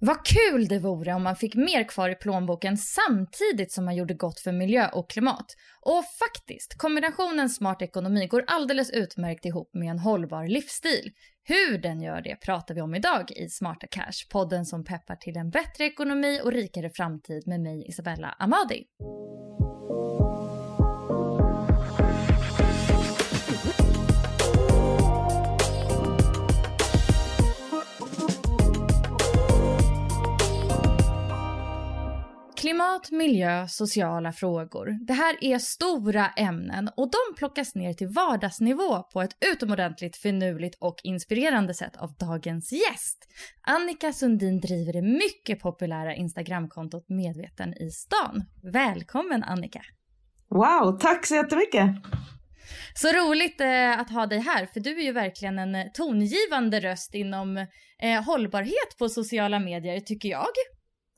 Vad 0.00 0.26
kul 0.26 0.68
det 0.68 0.78
vore 0.78 1.14
om 1.14 1.22
man 1.22 1.36
fick 1.36 1.54
mer 1.54 1.84
kvar 1.88 2.08
i 2.08 2.14
plånboken 2.14 2.76
samtidigt 2.76 3.72
som 3.72 3.84
man 3.84 3.96
gjorde 3.96 4.14
gott 4.14 4.40
för 4.40 4.52
miljö 4.52 4.88
och 4.88 5.10
klimat. 5.10 5.56
Och 5.80 6.04
faktiskt, 6.18 6.78
kombinationen 6.78 7.50
smart 7.50 7.82
ekonomi 7.82 8.26
går 8.26 8.44
alldeles 8.46 8.90
utmärkt 8.90 9.44
ihop 9.44 9.70
med 9.74 9.90
en 9.90 9.98
hållbar 9.98 10.48
livsstil. 10.48 11.10
Hur 11.44 11.78
den 11.78 12.02
gör 12.02 12.20
det 12.20 12.36
pratar 12.36 12.74
vi 12.74 12.80
om 12.80 12.94
idag 12.94 13.30
i 13.30 13.48
Smarta 13.48 13.86
Cash, 13.86 14.28
podden 14.30 14.66
som 14.66 14.84
peppar 14.84 15.16
till 15.16 15.36
en 15.36 15.50
bättre 15.50 15.84
ekonomi 15.84 16.40
och 16.44 16.52
rikare 16.52 16.90
framtid 16.90 17.42
med 17.46 17.60
mig 17.60 17.84
Isabella 17.88 18.36
Amadi. 18.38 18.84
Klimat, 32.68 33.10
miljö, 33.10 33.68
sociala 33.68 34.32
frågor. 34.32 35.06
Det 35.06 35.12
här 35.12 35.36
är 35.40 35.58
stora 35.58 36.28
ämnen 36.28 36.90
och 36.96 37.10
de 37.10 37.36
plockas 37.38 37.74
ner 37.74 37.92
till 37.92 38.08
vardagsnivå 38.08 39.02
på 39.02 39.22
ett 39.22 39.36
utomordentligt 39.52 40.16
finurligt 40.16 40.76
och 40.80 40.96
inspirerande 41.02 41.74
sätt 41.74 41.96
av 41.96 42.14
dagens 42.14 42.72
gäst. 42.72 43.18
Annika 43.62 44.12
Sundin 44.12 44.60
driver 44.60 44.92
det 44.92 45.02
mycket 45.02 45.60
populära 45.60 46.14
Instagramkontot 46.14 47.08
Medveten 47.08 47.74
i 47.74 47.90
stan. 47.90 48.44
Välkommen 48.72 49.42
Annika! 49.42 49.80
Wow, 50.50 50.98
tack 50.98 51.26
så 51.26 51.34
jättemycket! 51.34 51.86
Så 52.94 53.08
roligt 53.08 53.60
eh, 53.60 54.00
att 54.00 54.10
ha 54.10 54.26
dig 54.26 54.38
här, 54.38 54.66
för 54.66 54.80
du 54.80 54.98
är 55.00 55.04
ju 55.04 55.12
verkligen 55.12 55.58
en 55.58 55.74
eh, 55.74 55.86
tongivande 55.94 56.80
röst 56.80 57.14
inom 57.14 57.56
eh, 58.02 58.24
hållbarhet 58.26 58.98
på 58.98 59.08
sociala 59.08 59.58
medier, 59.58 60.00
tycker 60.00 60.28
jag. 60.28 60.46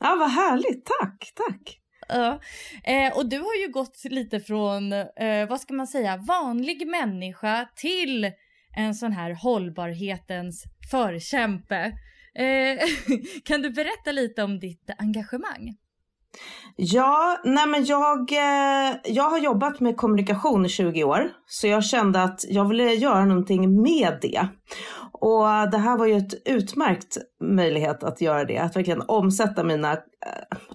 Ja, 0.01 0.17
vad 0.19 0.31
härligt. 0.31 0.87
Tack, 1.01 1.33
tack. 1.35 1.79
Ja. 2.09 2.41
Eh, 2.85 3.17
och 3.17 3.29
du 3.29 3.39
har 3.39 3.55
ju 3.55 3.73
gått 3.73 4.05
lite 4.05 4.41
från, 4.41 4.93
eh, 4.93 5.49
vad 5.49 5.61
ska 5.61 5.75
man 5.75 5.87
säga, 5.87 6.17
vanlig 6.17 6.87
människa 6.87 7.69
till 7.77 8.33
en 8.77 8.95
sån 8.95 9.13
här 9.13 9.31
hållbarhetens 9.35 10.65
förkämpe. 10.91 11.93
Eh, 12.35 12.79
kan 13.45 13.63
du 13.63 13.71
berätta 13.71 14.13
lite 14.13 14.43
om 14.43 14.59
ditt 14.59 14.91
engagemang? 14.99 15.77
Ja, 16.77 17.41
nej 17.45 17.67
men 17.67 17.85
jag, 17.85 18.33
eh, 18.33 18.97
jag 19.05 19.31
har 19.31 19.39
jobbat 19.39 19.81
med 19.81 19.97
kommunikation 19.97 20.67
i 20.67 20.69
20 20.69 21.05
år, 21.05 21.31
så 21.47 21.67
jag 21.67 21.85
kände 21.85 22.23
att 22.23 22.45
jag 22.49 22.69
ville 22.69 22.95
göra 22.95 23.25
någonting 23.25 23.83
med 23.83 24.19
det. 24.23 24.49
Och 25.13 25.71
det 25.71 25.79
här 25.79 25.99
var 25.99 26.07
ju 26.07 26.17
ett 26.17 26.49
utmärkt 26.49 27.17
möjlighet 27.45 28.05
att 28.05 28.21
göra 28.21 28.45
det, 28.45 28.59
att 28.59 28.77
verkligen 28.77 29.03
omsätta 29.09 29.65
mina 29.65 29.93
eh, 29.93 29.99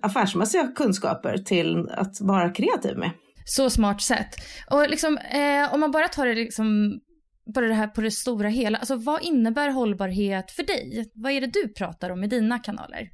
affärsmässiga 0.02 0.68
kunskaper 0.76 1.38
till 1.38 1.90
att 1.90 2.22
vara 2.22 2.50
kreativ 2.50 2.98
med. 2.98 3.12
Så 3.46 3.70
smart 3.70 4.02
sätt. 4.02 4.36
Och 4.72 4.90
liksom, 4.90 5.18
eh, 5.18 5.74
om 5.74 5.80
man 5.80 5.92
bara 5.92 6.08
tar 6.08 6.26
det 6.26 6.36
liksom 6.36 7.00
bara 7.56 7.68
det 7.68 7.74
här 7.74 7.88
på 7.88 8.02
det 8.02 8.12
stora 8.12 8.50
hela, 8.50 8.78
alltså 8.78 8.96
vad 8.96 9.24
innebär 9.24 9.70
hållbarhet 9.70 10.52
för 10.52 10.64
dig? 10.64 11.12
Vad 11.16 11.32
är 11.32 11.42
det 11.42 11.54
du 11.54 11.68
pratar 11.74 12.10
om 12.10 12.24
i 12.24 12.28
dina 12.28 12.60
kanaler? 12.60 13.10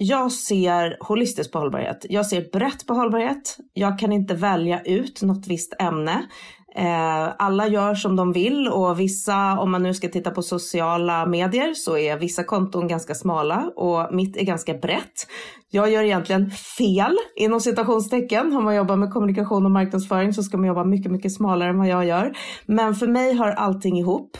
Jag 0.00 0.32
ser 0.32 0.96
holistiskt 1.00 1.52
på 1.52 1.58
hållbarhet. 1.58 2.06
Jag 2.08 2.26
ser 2.26 2.50
brett 2.52 2.86
på 2.86 2.94
hållbarhet. 2.94 3.56
Jag 3.72 3.98
kan 3.98 4.12
inte 4.12 4.34
välja 4.34 4.82
ut 4.82 5.22
något 5.22 5.46
visst 5.46 5.76
ämne. 5.78 6.26
Eh, 6.74 7.28
alla 7.38 7.66
gör 7.66 7.94
som 7.94 8.16
de 8.16 8.32
vill 8.32 8.68
och 8.68 9.00
vissa, 9.00 9.58
om 9.58 9.70
man 9.70 9.82
nu 9.82 9.94
ska 9.94 10.08
titta 10.08 10.30
på 10.30 10.42
sociala 10.42 11.26
medier, 11.26 11.74
så 11.74 11.98
är 11.98 12.16
vissa 12.18 12.44
konton 12.44 12.88
ganska 12.88 13.14
smala 13.14 13.72
och 13.76 14.14
mitt 14.14 14.36
är 14.36 14.44
ganska 14.44 14.74
brett. 14.74 15.26
Jag 15.70 15.90
gör 15.90 16.02
egentligen 16.02 16.50
fel 16.50 17.16
inom 17.36 17.60
citationstecken. 17.60 18.56
Om 18.56 18.64
man 18.64 18.76
jobbar 18.76 18.96
med 18.96 19.12
kommunikation 19.12 19.64
och 19.64 19.70
marknadsföring 19.70 20.32
så 20.32 20.42
ska 20.42 20.56
man 20.56 20.66
jobba 20.66 20.84
mycket, 20.84 21.12
mycket 21.12 21.32
smalare 21.32 21.70
än 21.70 21.78
vad 21.78 21.88
jag 21.88 22.06
gör. 22.06 22.32
Men 22.66 22.94
för 22.94 23.06
mig 23.06 23.34
hör 23.34 23.50
allting 23.50 23.98
ihop. 23.98 24.36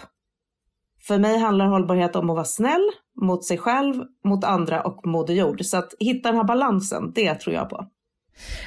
För 1.06 1.18
mig 1.18 1.38
handlar 1.38 1.66
hållbarhet 1.66 2.16
om 2.16 2.30
att 2.30 2.36
vara 2.36 2.44
snäll 2.44 2.90
mot 3.22 3.44
sig 3.44 3.58
själv, 3.58 3.94
mot 4.24 4.44
andra 4.44 4.82
och 4.82 5.06
Moder 5.06 5.34
Jord. 5.34 5.64
Så 5.64 5.76
att 5.76 5.94
hitta 5.98 6.28
den 6.28 6.36
här 6.36 6.44
balansen, 6.44 7.12
det 7.14 7.34
tror 7.34 7.54
jag 7.54 7.70
på. 7.70 7.88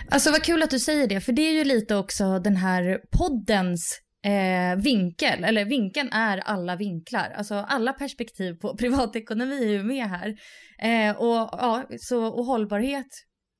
Alltså 0.09 0.31
vad 0.31 0.43
kul 0.43 0.63
att 0.63 0.69
du 0.69 0.79
säger 0.79 1.07
det, 1.07 1.21
för 1.21 1.31
det 1.31 1.41
är 1.41 1.53
ju 1.53 1.63
lite 1.63 1.95
också 1.95 2.39
den 2.39 2.55
här 2.55 2.99
poddens 3.17 4.01
eh, 4.25 4.81
vinkel, 4.83 5.43
eller 5.43 5.65
vinkeln 5.65 6.09
är 6.11 6.37
alla 6.37 6.75
vinklar. 6.75 7.33
Alltså 7.37 7.55
alla 7.55 7.93
perspektiv 7.93 8.53
på 8.53 8.75
privatekonomi 8.79 9.63
är 9.63 9.69
ju 9.69 9.83
med 9.83 10.05
här. 10.05 10.35
Eh, 10.81 11.15
och, 11.17 11.49
ja, 11.51 11.83
så, 11.99 12.25
och 12.25 12.45
hållbarhet 12.45 13.07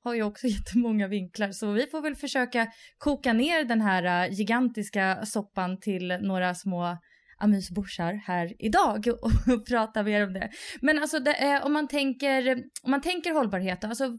har 0.04 0.14
ju 0.14 0.24
också 0.24 0.48
jättemånga 0.58 1.08
vinklar, 1.08 1.52
så 1.52 1.72
vi 1.72 1.88
får 1.88 2.02
väl 2.02 2.16
försöka 2.16 2.68
koka 2.98 3.34
ner 3.34 3.64
den 3.64 3.82
här 3.82 4.04
eh, 4.26 4.34
gigantiska 4.34 5.26
soppan 5.26 5.80
till 5.80 6.18
några 6.22 6.56
små 6.56 6.98
amysborsar 7.44 8.14
här 8.14 8.54
idag 8.60 9.08
och 9.22 9.66
prata 9.68 10.04
mer 10.04 10.28
om 10.28 10.34
det. 10.34 10.50
Men 10.82 11.00
alltså 11.00 11.20
det, 11.20 11.34
eh, 11.34 11.66
om, 11.66 11.74
man 11.74 11.88
tänker, 11.88 12.64
om 12.84 12.92
man 12.92 13.02
tänker 13.02 13.32
hållbarhet, 13.32 13.84
alltså 13.84 14.18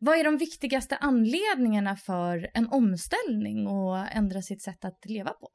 vad 0.00 0.18
är 0.18 0.24
de 0.24 0.36
viktigaste 0.36 0.96
anledningarna 0.96 1.96
för 1.96 2.50
en 2.54 2.68
omställning 2.68 3.66
och 3.66 3.96
ändra 3.98 4.42
sitt 4.42 4.62
sätt 4.62 4.84
att 4.84 4.98
leva 5.04 5.30
på? 5.30 5.48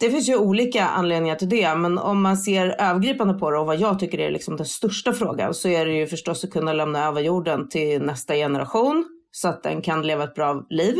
Det 0.00 0.10
finns 0.10 0.28
ju 0.28 0.36
olika 0.36 0.84
anledningar 0.84 1.36
till 1.36 1.48
det, 1.48 1.74
men 1.74 1.98
om 1.98 2.22
man 2.22 2.36
ser 2.36 2.66
övergripande 2.80 3.34
på 3.34 3.50
det 3.50 3.58
och 3.58 3.66
vad 3.66 3.80
jag 3.80 3.98
tycker 3.98 4.20
är 4.20 4.30
liksom 4.30 4.56
den 4.56 4.66
största 4.66 5.12
frågan 5.12 5.54
så 5.54 5.68
är 5.68 5.86
det 5.86 5.92
ju 5.92 6.06
förstås 6.06 6.44
att 6.44 6.50
kunna 6.50 6.72
lämna 6.72 7.06
över 7.06 7.20
jorden 7.20 7.68
till 7.68 8.02
nästa 8.02 8.34
generation 8.34 9.04
så 9.30 9.48
att 9.48 9.62
den 9.62 9.82
kan 9.82 10.06
leva 10.06 10.24
ett 10.24 10.34
bra 10.34 10.66
liv. 10.70 10.96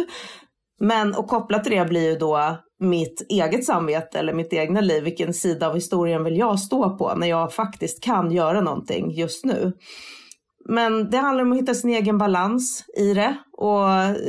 Men 0.83 1.15
och 1.15 1.29
kopplat 1.29 1.65
till 1.65 1.73
det 1.73 1.85
blir 1.85 2.11
ju 2.11 2.19
då 2.19 2.59
mitt 2.79 3.27
eget 3.29 3.65
samvete 3.65 4.19
eller 4.19 4.33
mitt 4.33 4.53
egna 4.53 4.81
liv. 4.81 5.05
Vilken 5.05 5.35
sida 5.35 5.69
av 5.69 5.75
historien 5.75 6.25
vill 6.25 6.37
jag 6.37 6.61
stå 6.61 6.97
på 6.97 7.15
när 7.15 7.27
jag 7.27 7.55
faktiskt 7.55 8.03
kan 8.03 8.31
göra 8.31 8.61
någonting 8.61 9.11
just 9.11 9.45
nu? 9.45 9.73
Men 10.69 11.11
det 11.11 11.17
handlar 11.17 11.45
om 11.45 11.53
att 11.53 11.59
hitta 11.59 11.75
sin 11.75 11.91
egen 11.91 12.19
balans 12.19 12.85
i 12.97 13.15
det 13.15 13.37
och 13.53 13.87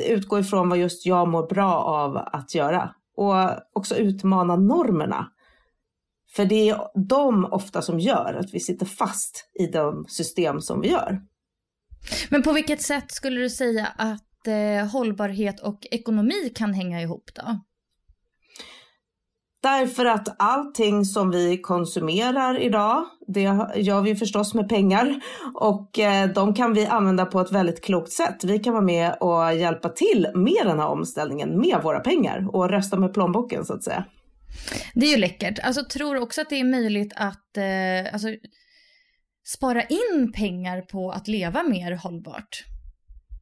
utgå 0.07 0.39
ifrån 0.39 0.69
vad 0.69 0.77
just 0.77 1.05
jag 1.05 1.27
mår 1.27 1.47
bra 1.47 1.73
av 1.75 2.17
att 2.17 2.55
göra. 2.55 2.89
och 3.17 3.35
också 3.73 3.95
utmana 3.95 4.55
normerna. 4.55 5.27
För 6.35 6.45
det 6.45 6.69
är 6.69 7.07
de 7.07 7.45
ofta 7.45 7.81
som 7.81 7.99
gör 7.99 8.37
att 8.39 8.53
vi 8.53 8.59
sitter 8.59 8.85
fast 8.85 9.49
i 9.59 9.67
de 9.67 10.05
system 10.07 10.61
som 10.61 10.81
vi 10.81 10.89
gör. 10.89 11.21
Men 12.29 12.43
på 12.43 12.53
vilket 12.53 12.81
sätt 12.81 13.11
skulle 13.11 13.41
du 13.41 13.49
säga 13.49 13.87
att 13.97 14.32
eh, 14.47 14.87
hållbarhet 14.91 15.59
och 15.59 15.87
ekonomi 15.91 16.51
kan 16.55 16.73
hänga 16.73 17.01
ihop 17.01 17.29
då? 17.33 17.59
Därför 19.63 20.05
att 20.05 20.35
allting 20.39 21.05
som 21.05 21.31
vi 21.31 21.57
konsumerar 21.57 22.59
idag, 22.61 23.05
det 23.27 23.41
gör 23.75 24.01
vi 24.01 24.15
förstås 24.15 24.53
med 24.53 24.69
pengar 24.69 25.21
och 25.53 25.99
eh, 25.99 26.29
de 26.29 26.53
kan 26.53 26.73
vi 26.73 26.85
använda 26.85 27.25
på 27.25 27.41
ett 27.41 27.51
väldigt 27.51 27.83
klokt 27.83 28.11
sätt. 28.11 28.43
Vi 28.43 28.59
kan 28.59 28.73
vara 28.73 28.83
med 28.83 29.15
och 29.19 29.55
hjälpa 29.55 29.89
till 29.89 30.27
med 30.35 30.65
den 30.65 30.79
här 30.79 30.87
omställningen 30.87 31.59
med 31.59 31.79
våra 31.83 31.99
pengar 31.99 32.55
och 32.55 32.69
rösta 32.69 32.99
med 32.99 33.13
plånboken 33.13 33.65
så 33.65 33.73
att 33.73 33.83
säga. 33.83 34.05
Det 34.93 35.05
är 35.05 35.11
ju 35.11 35.17
läckert. 35.17 35.59
Alltså 35.63 35.85
tror 35.85 36.17
också 36.17 36.41
att 36.41 36.49
det 36.49 36.59
är 36.59 36.63
möjligt 36.63 37.13
att 37.15 37.57
eh, 37.57 38.13
alltså, 38.13 38.27
spara 39.45 39.83
in 39.83 40.31
pengar 40.35 40.81
på 40.81 41.11
att 41.11 41.27
leva 41.27 41.63
mer 41.63 41.91
hållbart? 41.91 42.72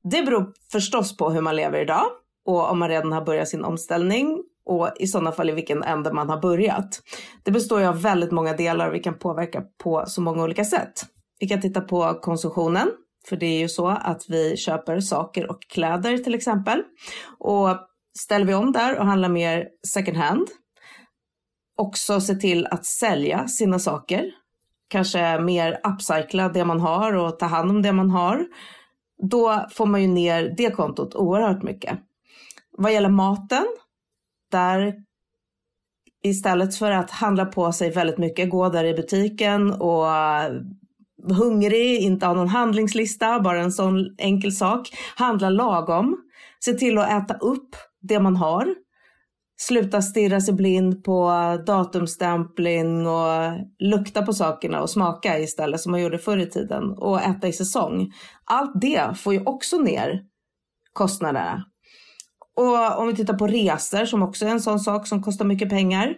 Det 0.03 0.23
beror 0.23 0.53
förstås 0.71 1.17
på 1.17 1.29
hur 1.29 1.41
man 1.41 1.55
lever 1.55 1.79
idag 1.79 2.05
och 2.45 2.71
om 2.71 2.79
man 2.79 2.89
redan 2.89 3.11
har 3.11 3.21
börjat 3.21 3.47
sin 3.47 3.65
omställning 3.65 4.43
och 4.65 4.89
i 4.99 5.07
sådana 5.07 5.31
fall 5.31 5.49
i 5.49 5.53
vilken 5.53 5.83
ände 5.83 6.13
man 6.13 6.29
har 6.29 6.41
börjat. 6.41 7.01
Det 7.43 7.51
består 7.51 7.79
ju 7.79 7.85
av 7.85 8.01
väldigt 8.01 8.31
många 8.31 8.53
delar 8.53 8.87
och 8.87 8.95
vi 8.95 8.99
kan 8.99 9.19
påverka 9.19 9.63
på 9.83 10.03
så 10.07 10.21
många 10.21 10.43
olika 10.43 10.65
sätt. 10.65 11.05
Vi 11.39 11.47
kan 11.47 11.61
titta 11.61 11.81
på 11.81 12.19
konsumtionen, 12.21 12.91
för 13.29 13.35
det 13.35 13.45
är 13.45 13.59
ju 13.59 13.69
så 13.69 13.87
att 13.87 14.25
vi 14.29 14.57
köper 14.57 14.99
saker 14.99 15.51
och 15.51 15.61
kläder 15.61 16.17
till 16.17 16.35
exempel. 16.35 16.83
Och 17.39 17.77
ställer 18.19 18.45
vi 18.45 18.53
om 18.53 18.71
där 18.71 18.99
och 18.99 19.05
handlar 19.05 19.29
mer 19.29 19.67
second 19.87 20.17
hand, 20.17 20.47
också 21.77 22.21
se 22.21 22.35
till 22.35 22.67
att 22.67 22.85
sälja 22.85 23.47
sina 23.47 23.79
saker, 23.79 24.31
kanske 24.87 25.39
mer 25.39 25.79
upcycla 25.83 26.49
det 26.49 26.65
man 26.65 26.79
har 26.79 27.13
och 27.13 27.39
ta 27.39 27.45
hand 27.45 27.69
om 27.69 27.81
det 27.81 27.93
man 27.93 28.09
har, 28.09 28.45
då 29.21 29.65
får 29.71 29.85
man 29.85 30.01
ju 30.01 30.07
ner 30.07 30.53
det 30.57 30.71
kontot 30.71 31.15
oerhört 31.15 31.63
mycket. 31.63 31.99
Vad 32.77 32.93
gäller 32.93 33.09
maten 33.09 33.65
där 34.51 34.93
istället 36.23 36.75
för 36.75 36.91
att 36.91 37.11
handla 37.11 37.45
på 37.45 37.71
sig 37.71 37.91
väldigt 37.91 38.17
mycket, 38.17 38.49
gå 38.49 38.69
där 38.69 38.83
i 38.83 38.93
butiken 38.93 39.73
och 39.73 40.05
hungrig, 41.29 42.01
inte 42.01 42.25
ha 42.25 42.33
någon 42.33 42.47
handlingslista, 42.47 43.39
bara 43.39 43.61
en 43.61 43.71
sån 43.71 44.15
enkel 44.17 44.51
sak. 44.51 44.89
Handla 45.15 45.49
lagom, 45.49 46.17
se 46.59 46.73
till 46.73 46.97
att 46.97 47.23
äta 47.23 47.33
upp 47.33 47.75
det 48.01 48.19
man 48.19 48.35
har. 48.35 48.75
Sluta 49.67 50.01
stirra 50.01 50.41
sig 50.41 50.53
blind 50.53 51.03
på 51.03 51.31
datumstämpling 51.65 53.07
och 53.07 53.53
lukta 53.79 54.21
på 54.21 54.33
sakerna 54.33 54.81
och 54.81 54.89
smaka 54.89 55.39
istället 55.39 55.81
som 55.81 55.91
man 55.91 56.01
gjorde 56.01 56.17
förr 56.17 56.37
i 56.37 56.49
tiden 56.49 56.83
och 56.97 57.21
äta 57.21 57.47
i 57.47 57.53
säsong. 57.53 58.11
Allt 58.45 58.71
det 58.81 59.17
får 59.17 59.33
ju 59.33 59.43
också 59.45 59.77
ner 59.77 60.21
kostnaderna. 60.93 61.65
Och 62.55 62.99
om 62.99 63.07
vi 63.07 63.15
tittar 63.15 63.33
på 63.33 63.47
resor 63.47 64.05
som 64.05 64.23
också 64.23 64.45
är 64.45 64.49
en 64.49 64.61
sån 64.61 64.79
sak 64.79 65.07
som 65.07 65.23
kostar 65.23 65.45
mycket 65.45 65.69
pengar. 65.69 66.15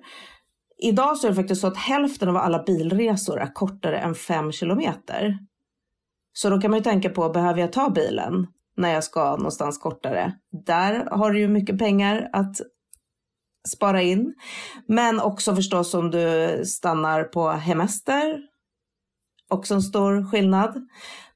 Idag 0.77 1.17
så 1.17 1.27
är 1.27 1.31
det 1.31 1.35
faktiskt 1.35 1.61
så 1.61 1.67
att 1.67 1.77
hälften 1.77 2.29
av 2.29 2.37
alla 2.37 2.63
bilresor 2.63 3.39
är 3.39 3.53
kortare 3.53 3.99
än 3.99 4.15
5 4.15 4.51
kilometer. 4.51 5.37
Så 6.33 6.49
då 6.49 6.61
kan 6.61 6.71
man 6.71 6.79
ju 6.79 6.83
tänka 6.83 7.09
på, 7.09 7.29
behöver 7.29 7.61
jag 7.61 7.73
ta 7.73 7.89
bilen 7.89 8.47
när 8.77 8.93
jag 8.93 9.03
ska 9.03 9.35
någonstans 9.35 9.77
kortare? 9.77 10.33
Där 10.65 11.05
har 11.11 11.31
du 11.31 11.39
ju 11.39 11.47
mycket 11.47 11.79
pengar 11.79 12.29
att 12.33 12.55
spara 13.67 14.01
in. 14.01 14.33
Men 14.87 15.19
också 15.19 15.55
förstås 15.55 15.93
om 15.93 16.11
du 16.11 16.61
stannar 16.65 17.23
på 17.23 17.49
hemester. 17.49 18.39
Också 19.49 19.73
en 19.73 19.81
stor 19.81 20.31
skillnad. 20.31 20.87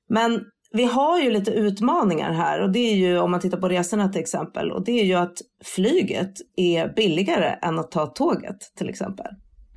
Men 0.10 0.42
vi 0.72 0.86
har 0.86 1.20
ju 1.20 1.32
lite 1.32 1.52
utmaningar 1.52 2.34
här 2.34 2.62
och 2.62 2.72
det 2.72 2.80
är 2.80 2.96
ju 2.96 3.20
om 3.20 3.32
man 3.32 3.40
tittar 3.40 3.58
på 3.58 3.70
resorna 3.70 4.10
till 4.10 4.22
exempel 4.22 4.72
och 4.72 4.86
det 4.86 4.92
är 4.92 5.06
ju 5.06 5.14
att 5.14 5.38
flyget 5.66 6.34
är 6.56 6.94
billigare 6.96 7.60
än 7.62 7.80
att 7.80 7.92
ta 7.92 8.06
tåget 8.06 8.58
till 8.78 8.90
exempel. 8.90 9.28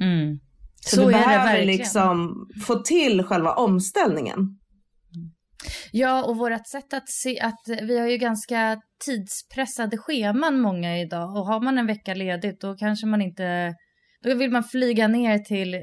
Mm. 0.01 0.39
Så, 0.81 0.97
Så 0.97 1.03
du 1.03 1.13
behöver 1.13 1.65
liksom 1.65 2.47
få 2.67 2.75
till 2.75 3.25
själva 3.25 3.55
omställningen. 3.55 4.59
Ja, 5.93 6.25
och 6.25 6.37
vårt 6.37 6.67
sätt 6.67 6.93
att 6.93 7.09
se 7.09 7.41
att 7.41 7.61
vi 7.83 7.99
har 7.99 8.09
ju 8.09 8.17
ganska 8.17 8.81
tidspressade 9.05 9.99
scheman 9.99 10.61
många 10.61 10.99
idag 10.99 11.37
och 11.37 11.47
har 11.47 11.61
man 11.61 11.79
en 11.79 11.87
vecka 11.87 12.15
ledigt 12.15 12.61
då 12.61 12.77
kanske 12.77 13.07
man 13.07 13.23
inte 13.23 13.75
då 14.23 14.35
vill 14.35 14.51
man 14.51 14.65
flyga 14.65 15.09
ner 15.09 15.39
till 15.39 15.77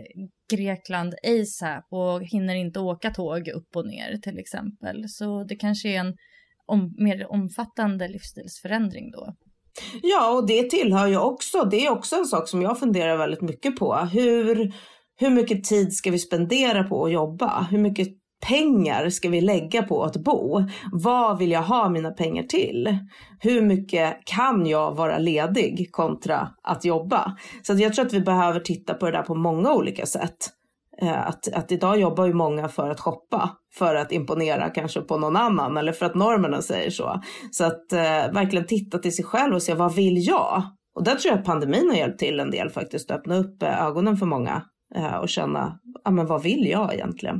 Grekland 0.53 1.13
ASAP 1.23 1.85
och 1.91 2.21
hinner 2.21 2.55
inte 2.55 2.79
åka 2.79 3.09
tåg 3.09 3.47
upp 3.47 3.75
och 3.75 3.87
ner 3.87 4.17
till 4.17 4.39
exempel. 4.39 5.03
Så 5.07 5.43
det 5.43 5.55
kanske 5.55 5.89
är 5.89 5.99
en 5.99 6.13
om, 6.65 6.95
mer 6.97 7.31
omfattande 7.31 8.07
livsstilsförändring 8.07 9.11
då. 9.11 9.33
Ja, 10.01 10.31
och 10.31 10.47
det 10.47 10.69
tillhör 10.69 11.07
ju 11.07 11.17
också, 11.17 11.63
det 11.63 11.85
är 11.85 11.91
också 11.91 12.15
en 12.15 12.25
sak 12.25 12.49
som 12.49 12.61
jag 12.61 12.79
funderar 12.79 13.17
väldigt 13.17 13.41
mycket 13.41 13.75
på. 13.75 13.95
Hur, 13.95 14.73
hur 15.19 15.29
mycket 15.29 15.63
tid 15.63 15.93
ska 15.93 16.11
vi 16.11 16.19
spendera 16.19 16.83
på 16.83 17.05
att 17.05 17.11
jobba? 17.11 17.67
Hur 17.71 17.77
mycket 17.77 18.07
pengar 18.45 19.09
ska 19.09 19.29
vi 19.29 19.41
lägga 19.41 19.83
på 19.83 20.03
att 20.03 20.17
bo? 20.17 20.63
Vad 20.91 21.37
vill 21.37 21.51
jag 21.51 21.61
ha 21.61 21.89
mina 21.89 22.11
pengar 22.11 22.43
till? 22.43 22.97
Hur 23.39 23.61
mycket 23.61 24.17
kan 24.25 24.65
jag 24.65 24.95
vara 24.95 25.17
ledig 25.17 25.91
kontra 25.91 26.49
att 26.63 26.85
jobba? 26.85 27.37
Så 27.63 27.73
jag 27.73 27.93
tror 27.93 28.05
att 28.05 28.13
vi 28.13 28.21
behöver 28.21 28.59
titta 28.59 28.93
på 28.93 29.05
det 29.05 29.11
där 29.11 29.23
på 29.23 29.35
många 29.35 29.73
olika 29.73 30.05
sätt. 30.05 30.37
Eh, 31.01 31.27
att, 31.27 31.53
att 31.53 31.71
idag 31.71 31.99
jobbar 31.99 32.25
ju 32.25 32.33
många 32.33 32.67
för 32.67 32.89
att 32.89 32.99
shoppa, 32.99 33.49
för 33.73 33.95
att 33.95 34.11
imponera 34.11 34.69
kanske 34.69 35.01
på 35.01 35.17
någon 35.17 35.35
annan 35.35 35.77
eller 35.77 35.91
för 35.91 36.05
att 36.05 36.15
normerna 36.15 36.61
säger 36.61 36.89
så. 36.89 37.21
Så 37.51 37.65
att 37.65 37.93
eh, 37.93 38.33
verkligen 38.33 38.65
titta 38.65 38.97
till 38.97 39.15
sig 39.15 39.25
själv 39.25 39.55
och 39.55 39.63
se 39.63 39.73
vad 39.73 39.95
vill 39.95 40.27
jag? 40.27 40.63
Och 40.95 41.03
där 41.03 41.15
tror 41.15 41.31
jag 41.31 41.39
att 41.39 41.45
pandemin 41.45 41.89
har 41.89 41.97
hjälpt 41.97 42.19
till 42.19 42.39
en 42.39 42.51
del 42.51 42.69
faktiskt, 42.69 43.11
att 43.11 43.19
öppna 43.19 43.35
upp 43.35 43.63
eh, 43.63 43.85
ögonen 43.85 44.17
för 44.17 44.25
många 44.25 44.63
eh, 44.95 45.15
och 45.15 45.29
känna, 45.29 45.79
ja 46.03 46.11
men 46.11 46.25
vad 46.25 46.43
vill 46.43 46.67
jag 46.67 46.93
egentligen? 46.93 47.39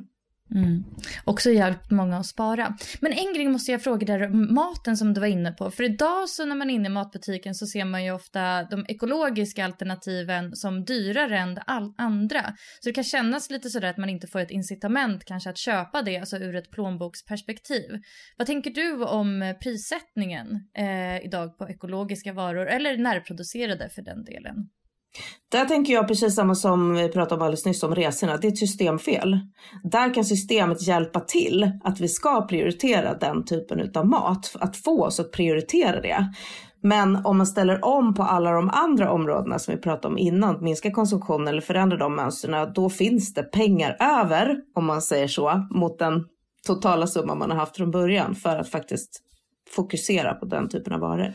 Mm. 0.55 0.83
Också 1.23 1.49
hjälpt 1.49 1.91
många 1.91 2.17
att 2.17 2.25
spara. 2.25 2.77
Men 2.99 3.13
en 3.13 3.33
grej 3.33 3.47
måste 3.47 3.71
jag 3.71 3.83
fråga 3.83 4.07
där 4.07 4.29
maten 4.29 4.97
som 4.97 5.13
du 5.13 5.21
var 5.21 5.27
inne 5.27 5.51
på. 5.51 5.71
För 5.71 5.83
idag 5.83 6.29
så 6.29 6.45
när 6.45 6.55
man 6.55 6.69
är 6.69 6.73
inne 6.73 6.87
i 6.87 6.91
matbutiken 6.91 7.55
så 7.55 7.67
ser 7.67 7.85
man 7.85 8.05
ju 8.05 8.11
ofta 8.11 8.63
de 8.63 8.85
ekologiska 8.87 9.65
alternativen 9.65 10.55
som 10.55 10.85
dyrare 10.85 11.37
än 11.37 11.59
all 11.65 11.93
andra. 11.97 12.41
Så 12.79 12.89
det 12.89 12.93
kan 12.93 13.03
kännas 13.03 13.49
lite 13.49 13.69
sådär 13.69 13.89
att 13.89 13.97
man 13.97 14.09
inte 14.09 14.27
får 14.27 14.39
ett 14.39 14.51
incitament 14.51 15.25
kanske 15.25 15.49
att 15.49 15.57
köpa 15.57 16.01
det, 16.01 16.17
alltså 16.17 16.37
ur 16.37 16.55
ett 16.55 16.71
plånboksperspektiv. 16.71 18.01
Vad 18.37 18.47
tänker 18.47 18.71
du 18.71 19.05
om 19.05 19.55
prissättningen 19.63 20.47
eh, 20.77 21.25
idag 21.25 21.57
på 21.57 21.69
ekologiska 21.69 22.33
varor 22.33 22.67
eller 22.67 22.97
närproducerade 22.97 23.89
för 23.89 24.01
den 24.01 24.23
delen? 24.23 24.69
Där 25.51 25.65
tänker 25.65 25.93
jag 25.93 26.07
precis 26.07 26.35
samma 26.35 26.55
som 26.55 26.93
vi 26.93 27.09
pratade 27.09 27.35
om 27.35 27.41
alldeles 27.41 27.65
nyss 27.65 27.83
om 27.83 27.95
resorna. 27.95 28.37
Det 28.37 28.47
är 28.47 28.51
ett 28.51 28.57
systemfel. 28.57 29.39
Där 29.83 30.13
kan 30.13 30.25
systemet 30.25 30.87
hjälpa 30.87 31.19
till 31.19 31.71
att 31.83 31.99
vi 31.99 32.07
ska 32.07 32.47
prioritera 32.47 33.13
den 33.13 33.45
typen 33.45 33.91
av 33.95 34.07
mat. 34.07 34.55
Att 34.59 34.77
få 34.77 35.05
oss 35.05 35.19
att 35.19 35.31
prioritera 35.31 36.01
det. 36.01 36.33
Men 36.81 37.25
om 37.25 37.37
man 37.37 37.47
ställer 37.47 37.85
om 37.85 38.13
på 38.13 38.23
alla 38.23 38.51
de 38.51 38.69
andra 38.69 39.11
områdena 39.11 39.59
som 39.59 39.75
vi 39.75 39.81
pratade 39.81 40.07
om 40.07 40.17
innan, 40.17 40.63
minska 40.63 40.91
konsumtionen 40.91 41.47
eller 41.47 41.61
förändra 41.61 41.97
de 41.97 42.15
mönstren, 42.15 42.73
då 42.73 42.89
finns 42.89 43.33
det 43.33 43.43
pengar 43.43 43.97
över, 43.99 44.55
om 44.75 44.85
man 44.85 45.01
säger 45.01 45.27
så, 45.27 45.67
mot 45.71 45.99
den 45.99 46.25
totala 46.67 47.07
summa 47.07 47.35
man 47.35 47.51
har 47.51 47.57
haft 47.57 47.77
från 47.77 47.91
början 47.91 48.35
för 48.35 48.57
att 48.57 48.69
faktiskt 48.69 49.21
fokusera 49.75 50.33
på 50.33 50.45
den 50.45 50.69
typen 50.69 50.93
av 50.93 50.99
varor. 50.99 51.33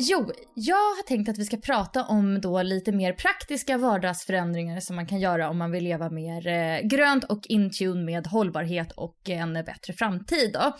Jo, 0.00 0.30
jag 0.54 0.74
har 0.74 1.02
tänkt 1.02 1.28
att 1.28 1.38
vi 1.38 1.44
ska 1.44 1.56
prata 1.56 2.04
om 2.04 2.40
då 2.40 2.62
lite 2.62 2.92
mer 2.92 3.12
praktiska 3.12 3.78
vardagsförändringar 3.78 4.80
som 4.80 4.96
man 4.96 5.06
kan 5.06 5.20
göra 5.20 5.50
om 5.50 5.58
man 5.58 5.70
vill 5.70 5.84
leva 5.84 6.10
mer 6.10 6.46
eh, 6.46 6.80
grönt 6.80 7.24
och 7.24 7.46
in 7.48 7.70
tune 7.70 8.04
med 8.04 8.26
hållbarhet 8.26 8.92
och 8.92 9.28
en 9.28 9.52
bättre 9.52 9.92
framtid. 9.92 10.52
Då. 10.52 10.76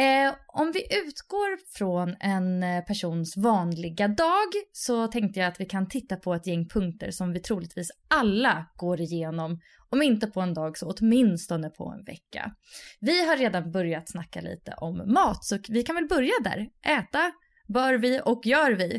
Eh, 0.00 0.34
om 0.46 0.72
vi 0.72 0.80
utgår 0.80 1.76
från 1.78 2.16
en 2.20 2.62
eh, 2.62 2.84
persons 2.84 3.36
vanliga 3.36 4.08
dag 4.08 4.48
så 4.72 5.06
tänkte 5.06 5.40
jag 5.40 5.48
att 5.48 5.60
vi 5.60 5.66
kan 5.66 5.88
titta 5.88 6.16
på 6.16 6.34
ett 6.34 6.46
gäng 6.46 6.68
punkter 6.68 7.10
som 7.10 7.32
vi 7.32 7.40
troligtvis 7.40 7.90
alla 8.08 8.66
går 8.76 9.00
igenom 9.00 9.60
om 9.90 10.02
inte 10.02 10.26
på 10.26 10.40
en 10.40 10.54
dag 10.54 10.78
så 10.78 10.94
åtminstone 10.98 11.70
på 11.70 11.94
en 11.98 12.04
vecka. 12.04 12.52
Vi 13.00 13.28
har 13.28 13.36
redan 13.36 13.70
börjat 13.70 14.10
snacka 14.10 14.40
lite 14.40 14.74
om 14.76 15.12
mat 15.12 15.44
så 15.44 15.58
vi 15.68 15.82
kan 15.82 15.94
väl 15.94 16.08
börja 16.08 16.32
där. 16.44 16.68
Äta 16.98 17.32
bör 17.68 17.94
vi 17.94 18.20
och 18.24 18.46
gör 18.46 18.72
vi. 18.72 18.94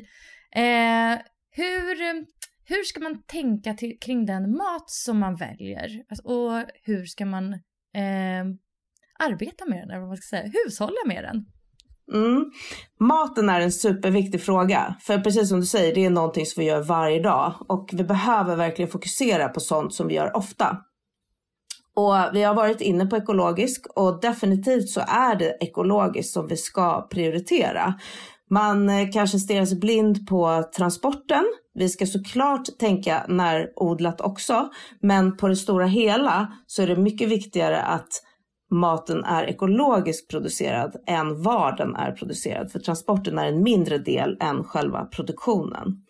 Eh, 0.56 1.20
hur, 1.52 2.26
hur 2.66 2.84
ska 2.84 3.00
man 3.00 3.24
tänka 3.24 3.74
till, 3.74 4.00
kring 4.00 4.26
den 4.26 4.52
mat 4.52 4.90
som 4.90 5.20
man 5.20 5.36
väljer? 5.36 6.04
Alltså, 6.10 6.28
och 6.28 6.64
hur 6.84 7.06
ska 7.06 7.26
man 7.26 7.54
eh, 7.94 8.46
arbeta 9.20 9.66
med 9.66 9.78
den, 9.78 9.90
eller 9.90 10.00
vad 10.00 10.08
man 10.08 10.18
ska 10.18 10.38
säga, 10.38 10.52
hushålla 10.66 11.06
med 11.06 11.24
den? 11.24 11.46
Mm. 12.14 12.52
Maten 13.00 13.50
är 13.50 13.62
en 13.62 13.72
superviktig 13.72 14.42
fråga. 14.42 14.96
För 15.02 15.20
precis 15.20 15.50
som 15.50 15.60
du 15.60 15.66
säger, 15.66 15.96
det 15.96 16.06
är 16.06 16.10
någonting 16.10 16.46
som 16.46 16.62
vi 16.62 16.68
gör 16.68 16.84
varje 16.84 17.20
dag. 17.20 17.54
Och 17.68 17.90
vi 17.94 18.04
behöver 18.04 18.56
verkligen 18.56 18.92
fokusera 18.92 19.50
på 19.50 19.60
sånt 19.60 19.94
som 19.94 20.08
vi 20.08 20.14
gör 20.14 20.38
ofta. 20.38 20.78
Och 21.96 22.16
vi 22.34 22.44
har 22.44 22.54
varit 22.54 22.82
inne 22.82 23.06
på 23.06 23.18
ekologisk 23.18 23.86
och 23.96 24.22
definitivt 24.22 24.90
så 24.90 25.02
är 25.08 25.36
det 25.36 25.58
ekologiskt 25.60 26.34
som 26.34 26.48
vi 26.48 26.58
ska 26.58 27.08
prioritera. 27.08 27.94
Man 28.50 28.90
eh, 28.90 29.10
kanske 29.14 29.40
stirrar 29.40 29.66
sig 29.66 29.80
blind 29.80 30.28
på 30.28 30.64
transporten. 30.78 31.44
Vi 31.74 31.90
ska 31.90 32.06
såklart 32.06 32.78
tänka 32.80 33.26
närodlat 33.28 34.22
också, 34.22 34.70
men 35.02 35.38
på 35.38 35.48
det 35.48 35.56
stora 35.56 35.86
hela 35.86 36.54
så 36.68 36.82
är 36.82 36.88
det 36.88 36.96
mycket 36.96 37.30
viktigare 37.30 37.82
att 37.82 38.24
maten 38.72 39.24
är 39.24 39.44
ekologiskt 39.44 40.30
producerad 40.30 40.96
än 41.08 41.44
var 41.44 41.78
den 41.78 41.96
är 41.96 42.12
producerad. 42.12 42.72
För 42.72 42.80
transporten 42.80 43.38
är 43.38 43.48
en 43.48 43.64
mindre 43.64 43.98
del 43.98 44.38
än 44.40 44.64
själva 44.64 45.06
produktionen. 45.06 46.04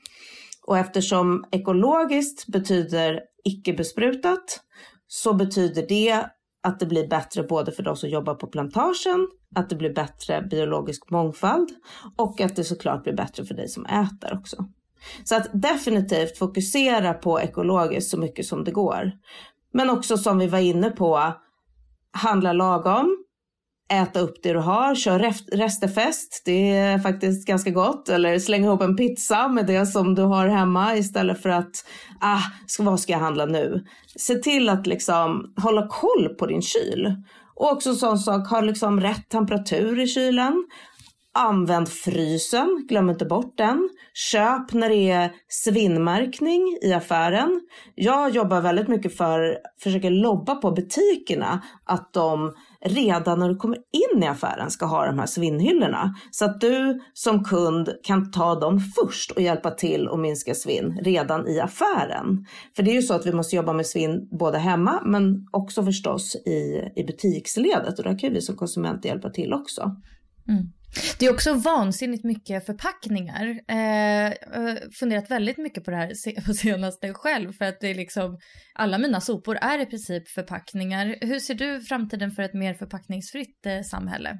Och 0.65 0.77
eftersom 0.77 1.45
ekologiskt 1.51 2.47
betyder 2.47 3.21
icke 3.43 3.73
besprutat 3.73 4.61
så 5.07 5.33
betyder 5.33 5.85
det 5.87 6.25
att 6.63 6.79
det 6.79 6.85
blir 6.85 7.07
bättre 7.07 7.43
både 7.43 7.71
för 7.71 7.83
de 7.83 7.95
som 7.95 8.09
jobbar 8.09 8.35
på 8.35 8.47
plantagen, 8.47 9.27
att 9.55 9.69
det 9.69 9.75
blir 9.75 9.93
bättre 9.93 10.41
biologisk 10.41 11.09
mångfald 11.09 11.69
och 12.15 12.41
att 12.41 12.55
det 12.55 12.63
såklart 12.63 13.03
blir 13.03 13.13
bättre 13.13 13.45
för 13.45 13.53
dig 13.53 13.67
som 13.67 13.85
äter 13.85 14.33
också. 14.33 14.65
Så 15.23 15.35
att 15.35 15.49
definitivt 15.53 16.37
fokusera 16.37 17.13
på 17.13 17.41
ekologiskt 17.41 18.09
så 18.09 18.17
mycket 18.17 18.45
som 18.45 18.63
det 18.63 18.71
går. 18.71 19.11
Men 19.73 19.89
också 19.89 20.17
som 20.17 20.37
vi 20.37 20.47
var 20.47 20.59
inne 20.59 20.89
på, 20.89 21.33
handla 22.11 22.53
lagom, 22.53 23.26
äta 23.89 24.19
upp 24.19 24.43
det 24.43 24.53
du 24.53 24.59
har, 24.59 24.95
kör 24.95 25.19
restefest, 25.57 26.41
det 26.45 26.69
är 26.71 26.99
faktiskt 26.99 27.47
ganska 27.47 27.69
gott. 27.69 28.09
Eller 28.09 28.39
släng 28.39 28.63
ihop 28.63 28.81
en 28.81 28.95
pizza 28.95 29.47
med 29.47 29.65
det 29.67 29.85
som 29.85 30.15
du 30.15 30.21
har 30.21 30.47
hemma 30.47 30.95
istället 30.95 31.41
för 31.41 31.49
att, 31.49 31.85
ah, 32.21 32.41
vad 32.79 32.99
ska 32.99 33.11
jag 33.11 33.19
handla 33.19 33.45
nu? 33.45 33.85
Se 34.15 34.35
till 34.35 34.69
att 34.69 34.87
liksom 34.87 35.53
hålla 35.61 35.87
koll 35.87 36.29
på 36.39 36.45
din 36.45 36.61
kyl. 36.61 37.15
Och 37.55 37.71
också 37.71 37.95
sån 37.95 38.19
sak, 38.19 38.47
ha 38.47 38.61
liksom 38.61 39.01
rätt 39.01 39.29
temperatur 39.29 39.99
i 39.99 40.07
kylen. 40.07 40.65
Använd 41.33 41.89
frysen, 41.89 42.85
glöm 42.89 43.09
inte 43.09 43.25
bort 43.25 43.57
den. 43.57 43.89
Köp 44.13 44.73
när 44.73 44.89
det 44.89 45.11
är 45.11 45.31
svinnmärkning 45.47 46.77
i 46.81 46.93
affären. 46.93 47.61
Jag 47.95 48.29
jobbar 48.29 48.61
väldigt 48.61 48.87
mycket 48.87 49.17
för, 49.17 49.57
försöker 49.83 50.09
lobba 50.09 50.55
på 50.55 50.71
butikerna 50.71 51.61
att 51.85 52.13
de 52.13 52.53
redan 52.87 53.39
när 53.39 53.49
du 53.49 53.55
kommer 53.55 53.77
in 53.77 54.23
i 54.23 54.27
affären 54.27 54.71
ska 54.71 54.85
ha 54.85 55.05
de 55.05 55.19
här 55.19 55.25
svinnhyllorna. 55.25 56.15
Så 56.31 56.45
att 56.45 56.61
du 56.61 56.99
som 57.13 57.43
kund 57.43 57.89
kan 58.03 58.31
ta 58.31 58.55
dem 58.59 58.79
först 58.79 59.31
och 59.31 59.41
hjälpa 59.41 59.71
till 59.71 60.07
att 60.07 60.19
minska 60.19 60.55
svinn 60.55 60.99
redan 61.01 61.47
i 61.47 61.59
affären. 61.59 62.45
För 62.75 62.83
det 62.83 62.91
är 62.91 62.95
ju 62.95 63.01
så 63.01 63.13
att 63.13 63.25
vi 63.25 63.33
måste 63.33 63.55
jobba 63.55 63.73
med 63.73 63.85
svinn 63.85 64.27
både 64.39 64.57
hemma 64.57 65.01
men 65.05 65.47
också 65.51 65.83
förstås 65.83 66.35
i, 66.35 66.91
i 66.95 67.03
butiksledet 67.03 67.99
och 67.99 68.03
där 68.03 68.19
kan 68.19 68.33
vi 68.33 68.41
som 68.41 68.55
konsumenter 68.55 69.09
hjälpa 69.09 69.29
till 69.29 69.53
också. 69.53 69.81
Mm. 70.49 70.63
Det 71.19 71.25
är 71.25 71.33
också 71.33 71.53
vansinnigt 71.53 72.23
mycket 72.23 72.65
förpackningar. 72.65 73.59
Eh, 73.67 73.77
jag 73.77 74.61
har 74.61 74.93
funderat 74.99 75.31
väldigt 75.31 75.57
mycket 75.57 75.83
på 75.83 75.91
det 75.91 75.97
här 75.97 76.41
på 76.45 76.53
senaste 76.53 77.13
själv 77.13 77.53
för 77.53 77.65
att 77.65 77.79
det 77.79 77.87
är 77.87 77.95
liksom 77.95 78.37
alla 78.73 78.97
mina 78.97 79.21
sopor 79.21 79.55
är 79.55 79.79
i 79.79 79.85
princip 79.85 80.29
förpackningar. 80.29 81.15
Hur 81.21 81.39
ser 81.39 81.53
du 81.53 81.81
framtiden 81.81 82.31
för 82.31 82.43
ett 82.43 82.53
mer 82.53 82.73
förpackningsfritt 82.73 83.65
eh, 83.65 83.81
samhälle? 83.81 84.39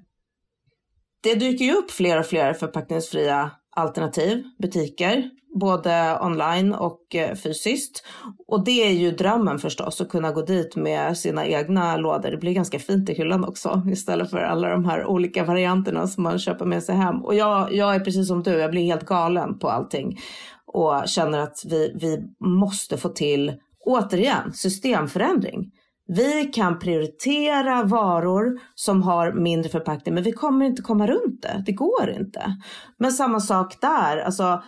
Det 1.28 1.36
dyker 1.36 1.66
ju 1.66 1.74
upp 1.74 1.92
fler 1.92 2.20
och 2.20 2.26
fler 2.26 2.54
förpackningsfria 2.54 3.52
alternativ, 3.76 4.44
butiker 4.60 5.30
både 5.60 6.20
online 6.22 6.74
och 6.74 7.16
eh, 7.16 7.36
fysiskt. 7.36 8.04
Och 8.48 8.66
det 8.66 8.88
är 8.88 8.92
ju 8.92 9.12
drömmen 9.12 9.60
förstås, 9.60 10.02
att 10.02 10.10
kunna 10.10 10.32
gå 10.32 10.42
dit 10.42 10.76
med 10.76 11.18
sina 11.18 11.46
egna 11.46 11.98
lådor. 11.98 12.32
Det 12.32 12.38
blir 12.38 12.54
ganska 12.54 12.80
fint 12.80 13.10
i 13.10 13.14
hyllan 13.14 13.46
också, 13.46 13.84
istället 13.92 14.30
för 14.30 14.38
alla 14.38 14.70
de 14.70 14.86
här 14.86 15.06
olika 15.06 15.44
varianterna 15.44 16.08
som 16.08 16.24
man 16.24 16.40
köper 16.40 16.66
med 16.66 16.84
sig 16.84 16.96
hem. 16.96 17.26
Och 17.26 17.36
jag, 17.36 17.74
jag 17.74 17.96
är 17.96 18.00
precis 18.00 18.28
som 18.28 18.44
du, 18.44 18.52
jag 18.52 18.72
blir 18.72 18.84
helt 18.84 19.06
galen 19.06 19.60
på 19.60 19.70
allting 19.70 20.20
och 20.66 21.04
känner 21.08 21.40
att 21.40 21.64
vi, 21.66 21.92
vi 21.96 22.20
måste 22.40 22.98
få 22.98 23.10
till, 23.10 23.54
återigen, 23.86 24.54
systemförändring. 24.54 25.72
Vi 26.08 26.46
kan 26.46 26.80
prioritera 26.80 27.84
varor 27.84 28.60
som 28.76 29.04
har 29.04 29.34
mindre 29.34 29.70
förpackning, 29.70 30.16
men 30.16 30.24
vi 30.24 30.32
kommer 30.32 30.66
inte 30.66 30.82
komma 30.82 31.08
runt 31.08 31.42
det. 31.42 31.64
Det 31.66 31.72
går 31.72 32.10
inte. 32.10 32.58
Men 32.98 33.12
samma 33.12 33.40
sak 33.40 33.82
där, 33.82 34.18
alltså 34.18 34.64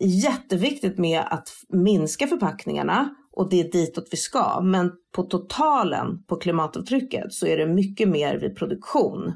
jätteviktigt 0.00 0.98
med 0.98 1.24
att 1.30 1.48
minska 1.68 2.26
förpackningarna 2.26 3.14
och 3.32 3.50
det 3.50 3.60
är 3.60 3.72
ditåt 3.72 4.08
vi 4.10 4.16
ska. 4.16 4.60
Men 4.60 4.92
på 5.14 5.22
totalen 5.22 6.24
på 6.26 6.36
klimatavtrycket 6.36 7.32
så 7.32 7.46
är 7.46 7.56
det 7.56 7.66
mycket 7.66 8.08
mer 8.08 8.38
vid 8.38 8.56
produktion 8.56 9.32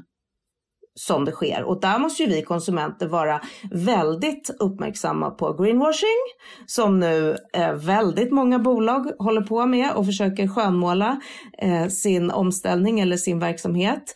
som 0.95 1.25
det 1.25 1.31
sker. 1.31 1.63
Och 1.63 1.81
där 1.81 1.99
måste 1.99 2.23
ju 2.23 2.29
vi 2.29 2.41
konsumenter 2.41 3.07
vara 3.07 3.41
väldigt 3.71 4.49
uppmärksamma 4.59 5.29
på 5.29 5.53
greenwashing 5.53 6.19
som 6.65 6.99
nu 6.99 7.37
eh, 7.53 7.73
väldigt 7.73 8.31
många 8.31 8.59
bolag 8.59 9.11
håller 9.19 9.41
på 9.41 9.65
med 9.65 9.91
och 9.93 10.05
försöker 10.05 10.47
skönmåla 10.47 11.21
eh, 11.57 11.87
sin 11.87 12.31
omställning 12.31 12.99
eller 12.99 13.17
sin 13.17 13.39
verksamhet. 13.39 14.15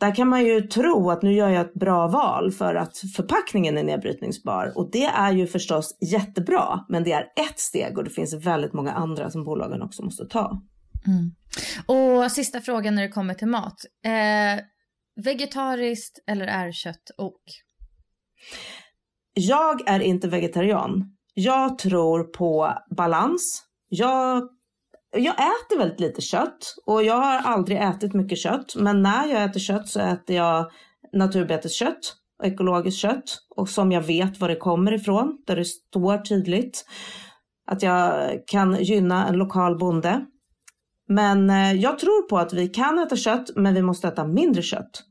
Där 0.00 0.14
kan 0.14 0.28
man 0.28 0.44
ju 0.44 0.60
tro 0.60 1.10
att 1.10 1.22
nu 1.22 1.32
gör 1.32 1.48
jag 1.48 1.60
ett 1.60 1.74
bra 1.74 2.08
val 2.08 2.52
för 2.52 2.74
att 2.74 2.98
förpackningen 3.16 3.78
är 3.78 3.82
nedbrytningsbar 3.82 4.72
och 4.76 4.90
det 4.92 5.04
är 5.04 5.32
ju 5.32 5.46
förstås 5.46 5.96
jättebra 6.00 6.84
men 6.88 7.04
det 7.04 7.12
är 7.12 7.22
ett 7.22 7.58
steg 7.58 7.98
och 7.98 8.04
det 8.04 8.10
finns 8.10 8.34
väldigt 8.34 8.72
många 8.72 8.92
andra 8.92 9.30
som 9.30 9.44
bolagen 9.44 9.82
också 9.82 10.02
måste 10.04 10.26
ta. 10.26 10.62
Mm. 11.06 11.34
Och 11.86 12.32
sista 12.32 12.60
frågan 12.60 12.94
när 12.94 13.02
det 13.02 13.08
kommer 13.08 13.34
till 13.34 13.48
mat. 13.48 13.76
Eh, 14.04 14.64
vegetariskt 15.24 16.18
eller 16.26 16.46
är 16.46 16.72
kött 16.72 17.10
ok? 17.18 17.42
Jag 19.34 19.88
är 19.88 20.00
inte 20.00 20.28
vegetarian. 20.28 21.16
Jag 21.34 21.78
tror 21.78 22.24
på 22.24 22.72
balans. 22.96 23.62
Jag 23.88 24.48
jag 25.10 25.34
äter 25.34 25.78
väldigt 25.78 26.00
lite 26.00 26.20
kött 26.20 26.74
och 26.86 27.02
jag 27.02 27.14
har 27.14 27.38
aldrig 27.38 27.78
ätit 27.78 28.14
mycket 28.14 28.38
kött. 28.38 28.76
Men 28.76 29.02
när 29.02 29.26
jag 29.26 29.44
äter 29.44 29.60
kött 29.60 29.88
så 29.88 30.00
äter 30.00 30.36
jag 30.36 30.70
naturbeteskött 31.12 32.16
och 32.38 32.46
ekologiskt 32.46 33.00
kött 33.00 33.38
och 33.56 33.68
som 33.68 33.92
jag 33.92 34.02
vet 34.02 34.40
var 34.40 34.48
det 34.48 34.56
kommer 34.56 34.92
ifrån, 34.92 35.42
där 35.46 35.56
det 35.56 35.64
står 35.64 36.18
tydligt 36.18 36.84
att 37.66 37.82
jag 37.82 38.32
kan 38.46 38.84
gynna 38.84 39.28
en 39.28 39.36
lokal 39.36 39.78
bonde. 39.78 40.26
Men 41.08 41.50
eh, 41.50 41.72
jag 41.72 41.98
tror 41.98 42.28
på 42.28 42.38
att 42.38 42.52
vi 42.52 42.68
kan 42.68 42.98
äta 42.98 43.16
kött, 43.16 43.50
men 43.56 43.74
vi 43.74 43.82
måste 43.82 44.08
äta 44.08 44.26
mindre 44.26 44.62
kött. 44.62 45.04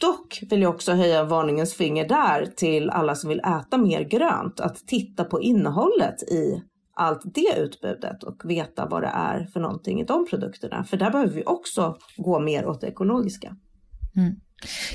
Dock 0.00 0.42
vill 0.50 0.62
jag 0.62 0.74
också 0.74 0.92
höja 0.92 1.24
varningens 1.24 1.74
finger 1.74 2.08
där 2.08 2.46
till 2.56 2.90
alla 2.90 3.14
som 3.14 3.28
vill 3.28 3.40
äta 3.40 3.78
mer 3.78 4.00
grönt, 4.00 4.60
att 4.60 4.76
titta 4.86 5.24
på 5.24 5.42
innehållet 5.42 6.22
i 6.22 6.62
allt 6.96 7.22
det 7.24 7.58
utbudet 7.58 8.22
och 8.22 8.50
veta 8.50 8.86
vad 8.86 9.02
det 9.02 9.10
är 9.14 9.44
för 9.52 9.60
någonting 9.60 10.00
i 10.00 10.04
de 10.04 10.26
produkterna. 10.26 10.84
För 10.84 10.96
där 10.96 11.10
behöver 11.10 11.32
vi 11.32 11.44
också 11.44 11.96
gå 12.16 12.40
mer 12.40 12.66
åt 12.66 12.80
det 12.80 12.86
ekologiska. 12.86 13.56
Mm. 14.16 14.34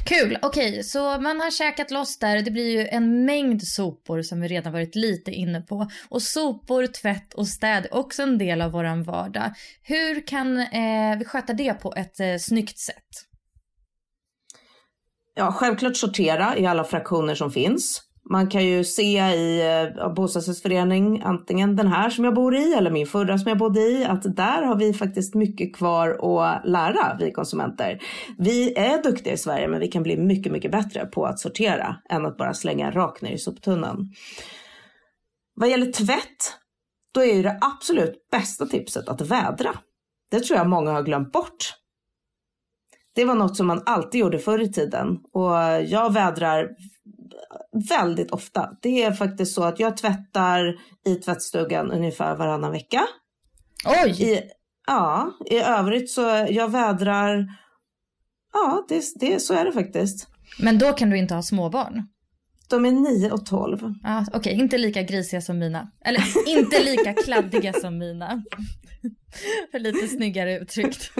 Kul, 0.06 0.38
okej, 0.42 0.70
okay, 0.70 0.84
så 0.84 1.20
man 1.20 1.42
har 1.42 1.52
käkat 1.52 1.92
loss 1.92 2.20
där. 2.20 2.42
Det 2.42 2.52
blir 2.52 2.70
ju 2.70 2.88
en 2.88 3.26
mängd 3.26 3.64
sopor 3.64 4.22
som 4.22 4.42
vi 4.42 4.48
redan 4.48 4.74
varit 4.74 4.96
lite 4.96 5.32
inne 5.32 5.62
på. 5.62 5.88
Och 6.10 6.22
sopor, 6.22 6.88
tvätt 6.88 7.34
och 7.34 7.48
städ 7.48 7.86
är 7.86 7.96
också 7.96 8.24
en 8.24 8.38
del 8.38 8.62
av 8.62 8.72
våran 8.72 9.04
vardag. 9.04 9.54
Hur 9.84 10.28
kan 10.28 10.58
eh, 10.58 11.18
vi 11.20 11.26
sköta 11.26 11.54
det 11.54 11.74
på 11.74 11.94
ett 11.96 12.20
eh, 12.20 12.38
snyggt 12.40 12.80
sätt? 12.80 13.28
Ja, 15.36 15.52
självklart 15.52 15.98
sortera 15.98 16.58
i 16.58 16.66
alla 16.66 16.84
fraktioner 16.84 17.36
som 17.36 17.52
finns. 17.52 18.02
Man 18.30 18.50
kan 18.50 18.66
ju 18.66 18.84
se 18.84 19.20
i 19.20 19.62
eh, 19.98 20.14
bostadsrättsförening, 20.14 21.22
antingen 21.26 21.76
den 21.76 21.88
här 21.88 22.10
som 22.10 22.26
jag 22.26 22.34
bor 22.34 22.56
i 22.56 22.74
eller 22.74 22.92
min 22.92 23.08
förra 23.08 23.38
som 23.38 23.50
jag 23.50 23.58
bodde 23.58 23.80
i, 23.80 24.06
att 24.06 24.36
där 24.36 24.62
har 24.62 24.76
vi 24.76 24.94
faktiskt 24.94 25.36
mycket 25.36 25.76
kvar 25.76 26.10
att 26.10 26.70
lära, 26.70 27.18
vi 27.20 27.32
konsumenter. 27.32 28.00
Vi 28.38 28.74
är 28.78 29.04
duktiga 29.04 29.34
i 29.34 29.38
Sverige, 29.38 29.68
men 29.68 29.80
vi 29.80 29.88
kan 29.88 30.04
bli 30.04 30.18
mycket, 30.18 30.52
mycket 30.52 30.72
bättre 30.72 31.06
på 31.06 31.26
att 31.26 31.40
sortera 31.40 31.96
än 32.10 32.26
att 32.26 32.38
bara 32.38 32.54
slänga 32.54 32.92
rakt 32.92 33.22
ner 33.22 33.32
i 33.32 33.38
soptunnan. 33.38 34.10
Vad 35.56 35.70
gäller 35.70 35.92
tvätt, 35.92 36.58
då 37.14 37.22
är 37.22 37.36
ju 37.36 37.44
det 37.44 37.58
absolut 37.62 38.28
bästa 38.32 38.66
tipset 38.66 39.10
att 39.10 39.22
vädra. 39.22 39.74
Det 40.32 40.40
tror 40.40 40.58
jag 40.58 40.70
många 40.70 40.92
har 40.92 41.04
glömt 41.04 41.32
bort. 41.32 41.81
Det 43.16 43.26
var 43.26 43.36
något 43.36 43.58
som 43.58 43.68
man 43.68 43.84
alltid 43.86 44.22
gjorde 44.22 44.40
förr 44.40 44.62
i 44.62 44.72
tiden 44.72 45.20
och 45.34 45.56
jag 45.88 46.14
vädrar 46.14 46.70
väldigt 47.90 48.32
ofta. 48.32 48.70
Det 48.82 49.04
är 49.04 49.12
faktiskt 49.12 49.56
så 49.56 49.64
att 49.64 49.80
jag 49.80 49.98
tvättar 49.98 50.76
i 51.06 51.16
tvättstugan 51.16 51.92
ungefär 51.92 52.36
varannan 52.36 52.72
vecka. 52.72 53.08
Oj! 53.86 54.24
I, 54.24 54.42
ja, 54.88 55.32
i 55.46 55.58
övrigt 55.58 56.12
så 56.12 56.46
jag 56.50 56.72
vädrar, 56.72 57.48
ja 58.54 58.86
det, 58.90 59.04
det, 59.16 59.40
så 59.40 59.54
är 59.54 59.66
det 59.66 59.72
faktiskt. 59.72 60.28
Men 60.60 60.78
då 60.78 60.94
kan 60.94 61.10
du 61.10 61.18
inte 61.18 61.36
ha 61.36 61.42
småbarn? 61.42 62.08
De 62.72 62.86
är 62.86 62.92
9 62.92 63.32
och 63.32 63.46
12. 63.46 63.94
Ah, 64.04 64.22
Okej, 64.22 64.40
okay. 64.40 64.54
inte 64.54 64.78
lika 64.78 65.02
grisiga 65.02 65.42
som 65.42 65.60
mina. 65.60 65.92
Eller 66.06 66.24
inte 66.48 66.84
lika 66.84 67.14
kladdiga 67.14 67.74
som 67.74 67.98
mina. 67.98 68.44
För 69.72 69.80
lite 69.80 70.08
snyggare 70.08 70.60
uttryckt. 70.60 71.12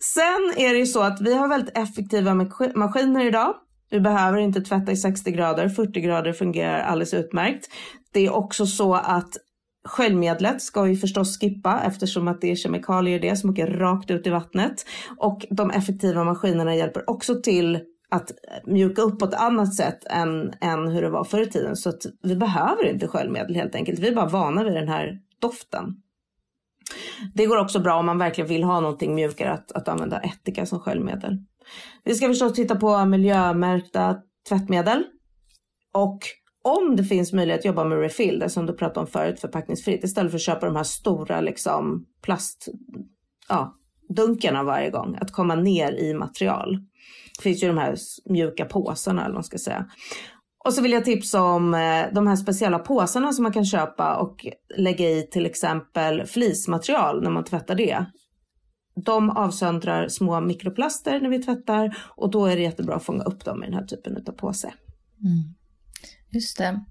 Sen 0.00 0.52
är 0.56 0.72
det 0.72 0.78
ju 0.78 0.86
så 0.86 1.00
att 1.00 1.20
vi 1.20 1.34
har 1.34 1.48
väldigt 1.48 1.78
effektiva 1.78 2.34
maskiner 2.74 3.26
idag. 3.26 3.54
Vi 3.90 4.00
behöver 4.00 4.38
inte 4.38 4.60
tvätta 4.60 4.92
i 4.92 4.96
60 4.96 5.30
grader, 5.30 5.68
40 5.68 6.00
grader 6.00 6.32
fungerar 6.32 6.80
alldeles 6.80 7.14
utmärkt. 7.14 7.68
Det 8.12 8.26
är 8.26 8.34
också 8.34 8.66
så 8.66 8.94
att 8.94 9.36
Sköljmedlet 9.84 10.62
ska 10.62 10.82
vi 10.82 10.96
förstås 10.96 11.40
skippa 11.40 11.82
eftersom 11.86 12.28
att 12.28 12.40
det 12.40 12.50
är 12.50 12.56
kemikalier 12.56 13.20
det 13.20 13.36
som 13.36 13.50
åker 13.50 13.66
rakt 13.66 14.10
ut 14.10 14.26
i 14.26 14.30
vattnet. 14.30 14.86
Och 15.18 15.46
de 15.50 15.70
effektiva 15.70 16.24
maskinerna 16.24 16.74
hjälper 16.74 17.10
också 17.10 17.40
till 17.42 17.80
att 18.12 18.30
mjuka 18.64 19.02
upp 19.02 19.18
på 19.18 19.24
ett 19.24 19.34
annat 19.34 19.74
sätt 19.74 20.04
än, 20.10 20.52
än 20.60 20.88
hur 20.88 21.02
det 21.02 21.10
var 21.10 21.24
förr 21.24 21.40
i 21.40 21.46
tiden. 21.46 21.76
Så 21.76 21.88
att 21.88 22.06
vi 22.22 22.36
behöver 22.36 22.90
inte 22.90 23.08
sköljmedel 23.08 23.54
helt 23.54 23.74
enkelt. 23.74 23.98
Vi 23.98 24.08
är 24.08 24.14
bara 24.14 24.28
vana 24.28 24.64
vid 24.64 24.72
den 24.72 24.88
här 24.88 25.18
doften. 25.40 25.84
Det 27.34 27.46
går 27.46 27.56
också 27.56 27.80
bra 27.80 27.94
om 27.94 28.06
man 28.06 28.18
verkligen 28.18 28.48
vill 28.48 28.64
ha 28.64 28.80
någonting 28.80 29.14
mjukare 29.14 29.52
att, 29.52 29.72
att 29.72 29.88
använda 29.88 30.20
ättika 30.20 30.66
som 30.66 30.80
sköljmedel. 30.80 31.38
Vi 32.04 32.14
ska 32.14 32.28
förstås 32.28 32.52
titta 32.52 32.76
på 32.76 33.04
miljömärkta 33.04 34.16
tvättmedel. 34.48 35.04
Och 35.94 36.18
om 36.62 36.96
det 36.96 37.04
finns 37.04 37.32
möjlighet 37.32 37.60
att 37.60 37.64
jobba 37.64 37.84
med 37.84 37.98
refill, 37.98 38.38
det 38.38 38.50
som 38.50 38.66
du 38.66 38.72
pratade 38.72 39.00
om 39.00 39.06
förut, 39.06 39.40
förpackningsfritt, 39.40 40.04
istället 40.04 40.32
för 40.32 40.38
att 40.38 40.42
köpa 40.42 40.66
de 40.66 40.76
här 40.76 40.84
stora 40.84 41.40
liksom, 41.40 42.06
plastdunkarna 42.22 44.58
ja, 44.58 44.64
varje 44.64 44.90
gång, 44.90 45.18
att 45.20 45.32
komma 45.32 45.54
ner 45.54 45.92
i 45.92 46.14
material. 46.14 46.78
Det 47.36 47.42
finns 47.42 47.62
ju 47.62 47.66
de 47.66 47.78
här 47.78 47.96
mjuka 48.24 48.64
påsarna 48.64 49.20
eller 49.20 49.30
vad 49.30 49.36
man 49.36 49.44
ska 49.44 49.58
säga. 49.58 49.86
Och 50.64 50.74
så 50.74 50.82
vill 50.82 50.92
jag 50.92 51.04
tipsa 51.04 51.42
om 51.42 51.74
eh, 51.74 52.06
de 52.12 52.26
här 52.26 52.36
speciella 52.36 52.78
påsarna 52.78 53.32
som 53.32 53.42
man 53.42 53.52
kan 53.52 53.64
köpa 53.64 54.16
och 54.16 54.46
lägga 54.76 55.10
i 55.10 55.22
till 55.22 55.46
exempel 55.46 56.26
flismaterial 56.26 57.22
när 57.22 57.30
man 57.30 57.44
tvättar 57.44 57.74
det. 57.74 58.04
De 59.04 59.30
avsöndrar 59.30 60.08
små 60.08 60.40
mikroplaster 60.40 61.20
när 61.20 61.28
vi 61.28 61.42
tvättar 61.42 61.96
och 62.16 62.30
då 62.30 62.46
är 62.46 62.56
det 62.56 62.62
jättebra 62.62 62.96
att 62.96 63.04
fånga 63.04 63.22
upp 63.24 63.44
dem 63.44 63.62
i 63.62 63.66
den 63.66 63.74
här 63.74 63.84
typen 63.84 64.24
av 64.26 64.32
påse. 64.32 64.72
Mm. 65.24 65.54
Just 66.30 66.58
det. 66.58 66.84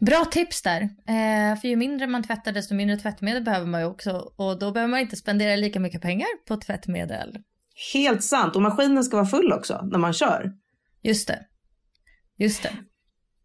Bra 0.00 0.24
tips 0.24 0.62
där. 0.62 0.82
Eh, 0.82 1.60
för 1.60 1.68
ju 1.68 1.76
mindre 1.76 2.06
man 2.06 2.22
tvättar 2.22 2.52
desto 2.52 2.74
mindre 2.74 2.96
tvättmedel 2.96 3.44
behöver 3.44 3.66
man 3.66 3.80
ju 3.80 3.86
också. 3.86 4.32
Och 4.36 4.58
då 4.58 4.72
behöver 4.72 4.90
man 4.90 5.00
inte 5.00 5.16
spendera 5.16 5.56
lika 5.56 5.80
mycket 5.80 6.02
pengar 6.02 6.28
på 6.48 6.56
tvättmedel. 6.56 7.38
Helt 7.92 8.22
sant. 8.22 8.56
Och 8.56 8.62
maskinen 8.62 9.04
ska 9.04 9.16
vara 9.16 9.26
full 9.26 9.52
också 9.52 9.80
när 9.82 9.98
man 9.98 10.12
kör. 10.12 10.52
Just 11.02 11.28
det. 11.28 11.38
Just 12.38 12.62
det. 12.62 12.72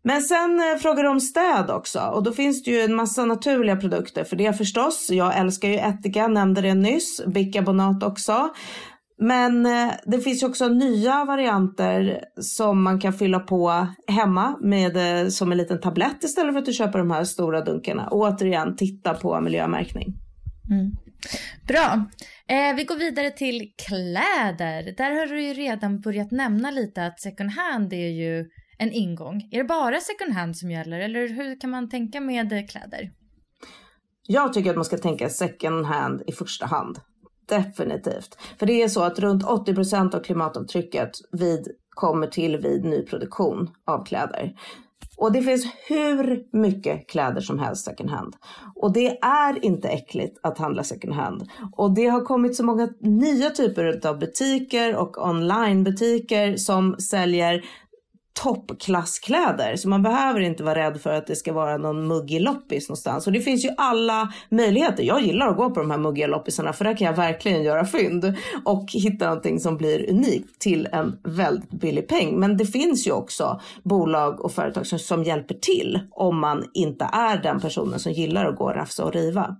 Men 0.03 0.21
sen 0.21 0.59
eh, 0.59 0.77
frågar 0.77 1.03
du 1.03 1.09
om 1.09 1.19
städ 1.19 1.69
också 1.69 1.99
och 1.99 2.23
då 2.23 2.31
finns 2.31 2.63
det 2.63 2.71
ju 2.71 2.81
en 2.81 2.95
massa 2.95 3.25
naturliga 3.25 3.75
produkter 3.75 4.23
för 4.23 4.35
det 4.35 4.53
förstås. 4.53 5.09
Jag 5.11 5.37
älskar 5.37 5.67
ju 5.67 5.75
ättika, 5.75 6.27
nämnde 6.27 6.61
det 6.61 6.73
nyss, 6.73 7.21
bikarbonat 7.25 8.03
också. 8.03 8.49
Men 9.21 9.65
eh, 9.65 9.91
det 10.05 10.19
finns 10.19 10.43
ju 10.43 10.47
också 10.47 10.67
nya 10.67 11.25
varianter 11.25 12.19
som 12.41 12.83
man 12.83 12.99
kan 12.99 13.13
fylla 13.13 13.39
på 13.39 13.87
hemma 14.07 14.57
med, 14.61 15.21
eh, 15.23 15.29
som 15.29 15.51
en 15.51 15.57
liten 15.57 15.79
tablett 15.79 16.23
istället 16.23 16.53
för 16.53 16.59
att 16.59 16.65
du 16.65 16.73
köper 16.73 16.99
de 16.99 17.11
här 17.11 17.23
stora 17.23 17.61
dunkarna. 17.61 18.07
Och 18.07 18.19
återigen, 18.19 18.75
titta 18.75 19.13
på 19.13 19.41
miljömärkning. 19.41 20.13
Mm. 20.69 20.91
Bra. 21.67 22.05
Eh, 22.47 22.75
vi 22.75 22.83
går 22.83 22.95
vidare 22.95 23.31
till 23.31 23.73
kläder. 23.87 24.93
Där 24.97 25.11
har 25.11 25.25
du 25.25 25.41
ju 25.41 25.53
redan 25.53 26.01
börjat 26.01 26.31
nämna 26.31 26.71
lite 26.71 27.05
att 27.05 27.19
second 27.19 27.51
hand 27.51 27.93
är 27.93 28.07
ju 28.07 28.49
en 28.77 28.91
ingång. 28.91 29.49
Är 29.51 29.57
det 29.57 29.63
bara 29.63 29.99
second 29.99 30.33
hand 30.33 30.57
som 30.57 30.71
gäller 30.71 30.99
eller 30.99 31.27
hur 31.27 31.59
kan 31.61 31.69
man 31.69 31.89
tänka 31.89 32.21
med 32.21 32.53
eh, 32.53 32.65
kläder? 32.65 33.11
Jag 34.27 34.53
tycker 34.53 34.69
att 34.69 34.75
man 34.75 34.85
ska 34.85 34.97
tänka 34.97 35.29
second 35.29 35.85
hand 35.85 36.21
i 36.27 36.31
första 36.31 36.65
hand. 36.65 36.99
Definitivt. 37.49 38.37
För 38.59 38.65
det 38.65 38.83
är 38.83 38.87
så 38.87 39.03
att 39.03 39.19
runt 39.19 39.43
80 39.43 39.75
procent 39.75 40.13
av 40.13 40.19
klimatavtrycket 40.19 41.11
vid, 41.31 41.67
kommer 41.89 42.27
till 42.27 42.57
vid 42.57 42.85
nyproduktion 42.85 43.69
av 43.85 44.05
kläder. 44.05 44.53
Och 45.19 45.31
det 45.31 45.41
finns 45.41 45.65
hur 45.87 46.43
mycket 46.57 47.07
kläder 47.07 47.41
som 47.41 47.59
helst 47.59 47.85
second 47.85 48.09
hand. 48.09 48.35
Och 48.75 48.93
det 48.93 49.17
är 49.21 49.65
inte 49.65 49.87
äckligt 49.87 50.39
att 50.43 50.57
handla 50.57 50.83
second 50.83 51.13
hand. 51.13 51.49
Och 51.75 51.95
det 51.95 52.07
har 52.07 52.21
kommit 52.21 52.55
så 52.55 52.65
många 52.65 52.89
nya 52.99 53.49
typer 53.49 54.07
av 54.07 54.19
butiker 54.19 54.95
och 54.95 55.27
onlinebutiker 55.27 56.57
som 56.57 56.95
säljer 56.99 57.63
toppklasskläder. 58.43 59.75
Så 59.75 59.89
man 59.89 60.03
behöver 60.03 60.39
inte 60.39 60.63
vara 60.63 60.75
rädd 60.75 61.01
för 61.01 61.13
att 61.13 61.27
det 61.27 61.35
ska 61.35 61.53
vara 61.53 61.77
någon 61.77 62.07
muggig 62.07 62.41
loppis 62.41 62.89
någonstans. 62.89 63.27
Och 63.27 63.33
det 63.33 63.41
finns 63.41 63.65
ju 63.65 63.69
alla 63.77 64.33
möjligheter. 64.49 65.03
Jag 65.03 65.21
gillar 65.21 65.47
att 65.47 65.57
gå 65.57 65.69
på 65.69 65.79
de 65.79 65.91
här 65.91 65.97
muggiga 65.97 66.27
loppisarna 66.27 66.73
för 66.73 66.85
där 66.85 66.97
kan 66.97 67.07
jag 67.07 67.15
verkligen 67.15 67.63
göra 67.63 67.85
fynd 67.85 68.33
och 68.65 68.85
hitta 68.93 69.25
någonting 69.25 69.59
som 69.59 69.77
blir 69.77 70.09
unikt 70.09 70.59
till 70.59 70.87
en 70.91 71.19
väldigt 71.23 71.71
billig 71.71 72.07
peng. 72.07 72.39
Men 72.39 72.57
det 72.57 72.65
finns 72.65 73.07
ju 73.07 73.11
också 73.11 73.61
bolag 73.83 74.41
och 74.41 74.51
företag 74.51 74.87
som, 74.87 74.99
som 74.99 75.23
hjälper 75.23 75.55
till 75.55 75.99
om 76.11 76.39
man 76.39 76.65
inte 76.73 77.09
är 77.13 77.37
den 77.43 77.59
personen 77.59 77.99
som 77.99 78.11
gillar 78.11 78.45
att 78.45 78.57
gå 78.57 78.63
och 78.63 78.75
rafsa 78.75 79.05
och 79.05 79.13
riva. 79.13 79.55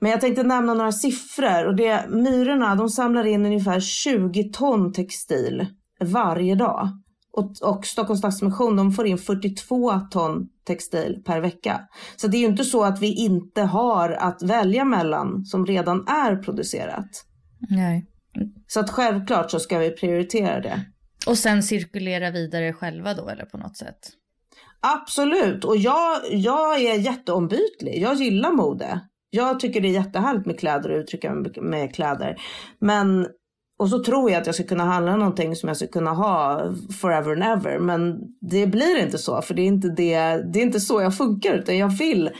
Men 0.00 0.10
jag 0.10 0.20
tänkte 0.20 0.42
nämna 0.42 0.74
några 0.74 0.92
siffror 0.92 1.66
och 1.66 1.76
det 1.76 2.04
Myrorna 2.08 2.74
de 2.74 2.88
samlar 2.88 3.26
in 3.26 3.46
ungefär 3.46 3.80
20 3.80 4.44
ton 4.44 4.92
textil 4.92 5.66
varje 6.00 6.54
dag. 6.54 6.88
Och, 7.32 7.52
och 7.62 7.86
Stockholms 7.86 8.18
Stadsmission 8.18 8.76
de 8.76 8.92
får 8.92 9.06
in 9.06 9.18
42 9.18 10.00
ton 10.10 10.48
textil 10.66 11.22
per 11.24 11.40
vecka. 11.40 11.80
Så 12.16 12.26
det 12.26 12.36
är 12.36 12.40
ju 12.40 12.46
inte 12.46 12.64
så 12.64 12.84
att 12.84 13.00
vi 13.02 13.14
inte 13.14 13.62
har 13.62 14.10
att 14.10 14.42
välja 14.42 14.84
mellan 14.84 15.44
som 15.44 15.66
redan 15.66 16.08
är 16.08 16.36
producerat. 16.36 17.24
Nej. 17.70 18.06
Så 18.66 18.80
att 18.80 18.90
självklart 18.90 19.50
så 19.50 19.60
ska 19.60 19.78
vi 19.78 19.90
prioritera 19.90 20.60
det. 20.60 20.84
Och 21.26 21.38
sen 21.38 21.62
cirkulera 21.62 22.30
vidare 22.30 22.72
själva 22.72 23.14
då 23.14 23.28
eller 23.28 23.44
på 23.44 23.58
något 23.58 23.76
sätt? 23.76 23.98
Absolut, 24.80 25.64
och 25.64 25.76
jag, 25.76 26.20
jag 26.30 26.82
är 26.82 26.98
jätteombytlig. 26.98 28.02
Jag 28.02 28.14
gillar 28.14 28.52
mode. 28.52 29.00
Jag 29.30 29.60
tycker 29.60 29.80
det 29.80 29.88
är 29.88 29.92
jättehärligt 29.92 30.46
med 30.46 30.58
kläder 30.58 30.90
och 30.90 30.98
uttrycka 30.98 31.34
mig 31.34 31.52
med 31.60 31.94
kläder. 31.94 32.36
Men 32.78 33.26
och 33.78 33.88
så 33.88 34.04
tror 34.04 34.30
jag 34.30 34.40
att 34.40 34.46
jag 34.46 34.54
ska 34.54 34.64
kunna 34.64 34.84
handla 34.84 35.16
någonting 35.16 35.56
som 35.56 35.68
jag 35.68 35.76
ska 35.76 35.86
kunna 35.86 36.10
ha 36.10 36.64
forever 37.00 37.32
and 37.32 37.42
ever. 37.42 37.78
Men 37.78 38.18
det 38.40 38.66
blir 38.66 39.02
inte 39.02 39.18
så, 39.18 39.42
för 39.42 39.54
det 39.54 39.62
är 39.62 39.66
inte, 39.66 39.88
det, 39.88 40.16
det 40.52 40.58
är 40.58 40.62
inte 40.62 40.80
så 40.80 41.02
jag 41.02 41.16
funkar. 41.16 41.54
Utan 41.54 41.78
jag 41.78 41.88
vill 41.88 42.30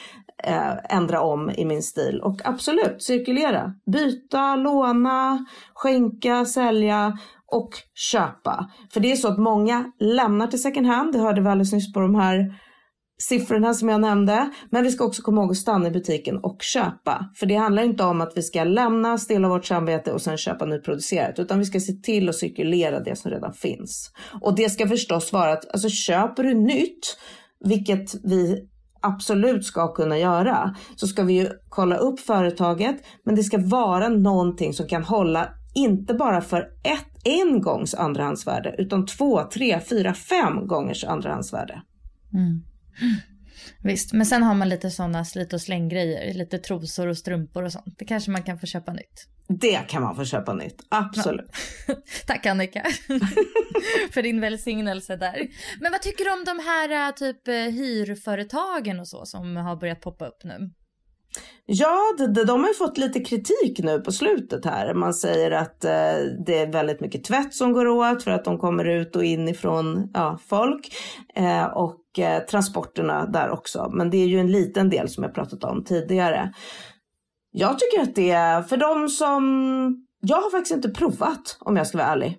eh, 0.45 0.97
ändra 0.97 1.21
om 1.21 1.51
i 1.51 1.64
min 1.64 1.83
stil. 1.83 2.21
Och 2.23 2.40
absolut, 2.45 3.03
cirkulera. 3.03 3.75
Byta, 3.92 4.57
låna, 4.57 5.47
skänka, 5.75 6.45
sälja 6.45 7.18
och 7.47 7.71
köpa. 7.95 8.71
För 8.92 9.01
det 9.01 9.12
är 9.12 9.16
så 9.16 9.29
att 9.29 9.38
många 9.38 9.92
lämnar 9.99 10.47
till 10.47 10.62
second 10.62 10.87
hand. 10.87 11.12
Det 11.12 11.18
hörde 11.18 11.40
vi 11.40 11.49
alldeles 11.49 11.73
nyss 11.73 11.92
på 11.92 12.01
de 12.01 12.14
här 12.14 12.55
siffrorna 13.22 13.74
som 13.74 13.88
jag 13.88 14.00
nämnde. 14.00 14.50
Men 14.70 14.82
vi 14.82 14.90
ska 14.90 15.04
också 15.04 15.22
komma 15.22 15.40
ihåg 15.40 15.50
att 15.50 15.56
stanna 15.56 15.88
i 15.88 15.90
butiken 15.90 16.38
och 16.38 16.62
köpa. 16.62 17.30
För 17.37 17.46
det 17.46 17.54
handlar 17.54 17.82
inte 17.82 18.04
om 18.04 18.20
att 18.20 18.32
vi 18.37 18.42
ska 18.42 18.64
lämna, 18.64 19.18
stilla 19.18 19.48
vårt 19.48 19.64
samvete 19.64 20.12
och 20.12 20.22
sen 20.22 20.38
köpa 20.38 20.64
nyproducerat. 20.64 21.38
Utan 21.38 21.58
vi 21.58 21.64
ska 21.64 21.80
se 21.80 21.92
till 21.92 22.28
att 22.28 22.35
cirkulera 22.35 23.00
det 23.00 23.16
som 23.16 23.30
redan 23.30 23.52
finns. 23.52 24.11
Och 24.40 24.56
det 24.56 24.70
ska 24.70 24.88
förstås 24.88 25.32
vara 25.32 25.52
att, 25.52 25.72
alltså 25.72 25.88
köper 25.88 26.42
du 26.42 26.54
nytt, 26.54 27.18
vilket 27.64 28.14
vi 28.24 28.68
absolut 29.00 29.64
ska 29.64 29.94
kunna 29.94 30.18
göra, 30.18 30.76
så 30.96 31.06
ska 31.06 31.22
vi 31.22 31.32
ju 31.32 31.48
kolla 31.68 31.96
upp 31.96 32.20
företaget. 32.20 32.96
Men 33.24 33.35
det 33.35 33.42
ska 33.42 33.58
vara 33.58 34.08
någonting 34.08 34.74
som 34.74 34.88
kan 34.88 35.04
hålla 35.04 35.48
inte 35.74 36.14
bara 36.14 36.40
för 36.40 36.61
ett, 36.61 37.06
en 37.24 37.61
gångs 37.61 37.94
andrahandsvärde 37.94 38.74
utan 38.78 39.06
två, 39.06 39.42
tre, 39.42 39.80
fyra, 39.80 40.14
fem 40.14 40.66
gångers 40.66 41.04
andrahandsvärde. 41.04 41.82
Mm. 42.35 42.62
Visst, 43.83 44.12
men 44.12 44.26
sen 44.26 44.42
har 44.42 44.55
man 44.55 44.68
lite 44.68 44.90
sådana 44.90 45.24
slit 45.24 45.52
och 45.52 45.61
släng-grejer, 45.61 46.35
lite 46.35 46.59
trosor 46.59 47.09
och 47.09 47.18
strumpor 47.18 47.62
och 47.62 47.72
sånt. 47.72 47.94
Det 47.98 48.05
kanske 48.05 48.31
man 48.31 48.42
kan 48.42 48.59
få 48.59 48.66
köpa 48.66 48.92
nytt. 48.92 49.28
Det 49.48 49.88
kan 49.88 50.02
man 50.02 50.16
få 50.16 50.24
köpa 50.24 50.55
nytt, 50.55 50.87
absolut. 50.88 51.50
Ja. 51.88 51.94
Tack 52.26 52.46
Annika 52.46 52.83
för 54.12 54.22
din 54.22 54.40
välsignelse 54.40 55.16
där. 55.16 55.48
Men 55.81 55.92
vad 55.92 56.02
tycker 56.02 56.24
du 56.24 56.33
om 56.33 56.44
de 56.44 56.62
här 56.62 57.09
äh, 57.09 57.14
typ 57.14 57.48
äh, 57.48 57.55
hyrföretagen 57.55 59.00
och 59.00 59.09
så 59.09 59.26
som 59.26 59.57
har 59.57 59.76
börjat 59.76 60.00
poppa 60.00 60.26
upp 60.26 60.44
nu? 60.44 60.70
Ja, 61.66 61.98
de, 62.18 62.44
de 62.44 62.61
har 62.61 62.68
ju 62.68 62.74
fått 62.74 62.98
lite 62.98 63.20
kritik 63.20 63.78
nu 63.78 64.00
på 64.00 64.12
slutet 64.12 64.64
här. 64.64 64.94
Man 64.94 65.14
säger 65.14 65.50
att 65.50 65.85
eh, 65.85 66.14
det 66.46 66.59
är 66.59 66.72
väldigt 66.72 67.00
mycket 67.00 67.24
tvätt 67.24 67.55
som 67.55 67.72
går 67.72 67.87
åt 67.87 68.22
för 68.22 68.31
att 68.31 68.44
de 68.44 68.59
kommer 68.59 68.85
ut 68.85 69.16
och 69.16 69.24
in 69.24 69.48
ifrån 69.48 70.11
ja, 70.14 70.38
folk. 70.48 70.94
Eh, 71.35 71.64
och 71.64 72.02
eh, 72.18 72.38
transporterna 72.38 73.27
där 73.27 73.51
också. 73.51 73.90
Men 73.92 74.11
det 74.11 74.16
är 74.16 74.27
ju 74.27 74.40
en 74.40 74.53
liten 74.53 74.90
del 74.90 75.09
som 75.09 75.25
jag 75.25 75.35
pratat 75.35 75.64
om 75.64 75.85
tidigare. 75.85 76.53
Jag 77.51 77.79
tycker 77.79 78.03
att 78.03 78.14
det 78.14 78.31
är 78.31 78.62
för 78.62 78.77
de 78.77 79.09
som... 79.09 80.07
Jag 80.20 80.37
har 80.37 80.51
faktiskt 80.51 80.75
inte 80.75 80.88
provat 80.88 81.57
om 81.61 81.77
jag 81.77 81.87
ska 81.87 81.98
vara 81.98 82.09
ärlig. 82.09 82.38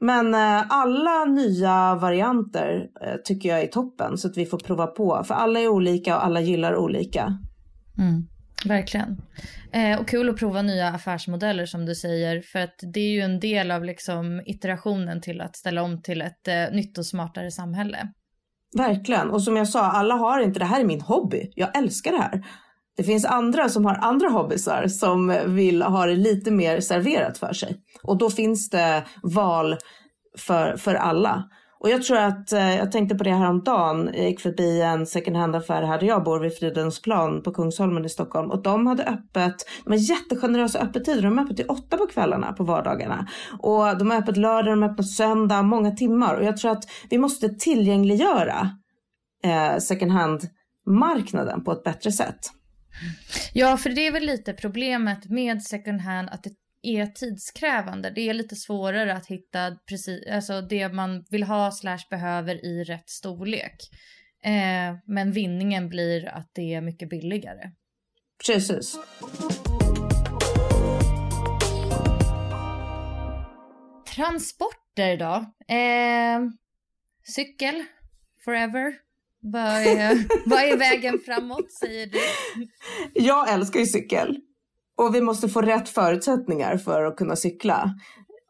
Men 0.00 0.34
eh, 0.34 0.64
alla 0.68 1.24
nya 1.24 1.94
varianter 1.94 2.86
eh, 3.02 3.16
tycker 3.24 3.48
jag 3.48 3.60
är 3.60 3.66
toppen 3.66 4.18
så 4.18 4.28
att 4.28 4.36
vi 4.36 4.46
får 4.46 4.58
prova 4.58 4.86
på. 4.86 5.24
För 5.24 5.34
alla 5.34 5.60
är 5.60 5.68
olika 5.68 6.16
och 6.16 6.24
alla 6.24 6.40
gillar 6.40 6.76
olika. 6.76 7.38
Mm, 7.98 8.28
verkligen. 8.64 9.22
Eh, 9.72 10.00
och 10.00 10.08
kul 10.08 10.28
att 10.28 10.36
prova 10.36 10.62
nya 10.62 10.88
affärsmodeller 10.88 11.66
som 11.66 11.86
du 11.86 11.94
säger. 11.94 12.40
För 12.42 12.58
att 12.58 12.74
det 12.94 13.00
är 13.00 13.10
ju 13.10 13.20
en 13.20 13.40
del 13.40 13.70
av 13.70 13.84
liksom 13.84 14.42
iterationen 14.46 15.20
till 15.20 15.40
att 15.40 15.56
ställa 15.56 15.82
om 15.82 16.02
till 16.02 16.22
ett 16.22 16.48
eh, 16.48 16.72
nytt 16.72 16.98
och 16.98 17.06
smartare 17.06 17.50
samhälle. 17.50 18.12
Verkligen. 18.76 19.30
Och 19.30 19.42
som 19.42 19.56
jag 19.56 19.68
sa, 19.68 19.80
alla 19.80 20.14
har 20.14 20.40
inte 20.40 20.58
det 20.58 20.64
här 20.64 20.80
är 20.80 20.84
min 20.84 21.00
hobby. 21.00 21.52
Jag 21.54 21.78
älskar 21.78 22.12
det 22.12 22.18
här. 22.18 22.46
Det 22.96 23.02
finns 23.02 23.24
andra 23.24 23.68
som 23.68 23.84
har 23.84 23.94
andra 23.94 24.28
hobbysar 24.28 24.88
som 24.88 25.36
vill 25.46 25.82
ha 25.82 26.06
det 26.06 26.16
lite 26.16 26.50
mer 26.50 26.80
serverat 26.80 27.38
för 27.38 27.52
sig. 27.52 27.80
Och 28.02 28.18
då 28.18 28.30
finns 28.30 28.70
det 28.70 29.04
val 29.22 29.76
för, 30.38 30.76
för 30.76 30.94
alla. 30.94 31.44
Och 31.78 31.90
jag 31.90 32.02
tror 32.02 32.18
att, 32.18 32.52
eh, 32.52 32.76
jag 32.76 32.92
tänkte 32.92 33.14
på 33.14 33.24
det 33.24 33.34
här 33.34 33.50
om 33.50 33.62
dagen. 33.62 34.10
jag 34.14 34.24
gick 34.24 34.40
förbi 34.40 34.82
en 34.82 35.06
second 35.06 35.36
hand-affär 35.36 35.82
här 35.82 35.98
där 35.98 36.06
jag 36.06 36.24
bor 36.24 36.40
vid 36.40 36.54
Fridhemsplan 36.54 37.42
på 37.42 37.52
Kungsholmen 37.52 38.04
i 38.04 38.08
Stockholm. 38.08 38.50
Och 38.50 38.62
de 38.62 38.86
hade 38.86 39.04
öppet, 39.04 39.54
de 39.84 39.90
har 39.90 39.98
jättegenerösa 39.98 40.78
öppettider. 40.78 41.22
De 41.22 41.38
är 41.38 41.42
öppet 41.42 41.56
till 41.56 41.66
åtta 41.68 41.96
på 41.96 42.06
kvällarna 42.06 42.52
på 42.52 42.64
vardagarna. 42.64 43.28
Och 43.58 43.98
de 43.98 44.10
har 44.10 44.18
öppet 44.18 44.36
lördag, 44.36 44.72
de 44.72 44.82
har 44.82 44.90
öppet 44.90 45.08
söndag, 45.08 45.62
många 45.62 45.90
timmar. 45.90 46.34
Och 46.34 46.44
jag 46.44 46.56
tror 46.56 46.70
att 46.70 46.84
vi 47.10 47.18
måste 47.18 47.48
tillgängliggöra 47.48 48.70
eh, 49.44 49.78
second 49.78 50.12
hand-marknaden 50.12 51.64
på 51.64 51.72
ett 51.72 51.84
bättre 51.84 52.12
sätt. 52.12 52.38
Ja, 53.52 53.76
för 53.76 53.90
det 53.90 54.06
är 54.06 54.12
väl 54.12 54.26
lite 54.26 54.52
problemet 54.52 55.30
med 55.30 55.62
second 55.62 56.00
hand 56.00 56.28
att 56.32 56.42
det 56.42 56.50
är 56.86 57.06
tidskrävande. 57.06 58.10
Det 58.10 58.20
är 58.20 58.34
lite 58.34 58.56
svårare 58.56 59.14
att 59.14 59.26
hitta 59.26 59.76
precis, 59.88 60.26
alltså 60.30 60.60
det 60.60 60.88
man 60.88 61.24
vill 61.30 61.42
ha 61.42 61.70
slash 61.70 62.08
behöver 62.10 62.64
i 62.64 62.84
rätt 62.84 63.10
storlek. 63.10 63.76
Eh, 64.44 64.96
men 65.06 65.32
vinningen 65.32 65.88
blir 65.88 66.28
att 66.28 66.50
det 66.54 66.74
är 66.74 66.80
mycket 66.80 67.10
billigare. 67.10 67.70
Precis. 68.46 68.98
Transporter 74.14 75.16
då? 75.16 75.34
Eh, 75.74 76.40
cykel, 77.34 77.84
forever. 78.44 78.94
Vad 79.40 79.86
är, 79.86 80.46
vad 80.48 80.62
är 80.62 80.76
vägen 80.76 81.18
framåt 81.18 81.72
säger 81.72 82.06
du? 82.06 82.18
Jag 83.14 83.52
älskar 83.52 83.80
ju 83.80 83.86
cykel. 83.86 84.40
Och 84.96 85.14
vi 85.14 85.20
måste 85.20 85.48
få 85.48 85.60
rätt 85.60 85.88
förutsättningar 85.88 86.76
för 86.76 87.04
att 87.04 87.16
kunna 87.16 87.36
cykla. 87.36 87.94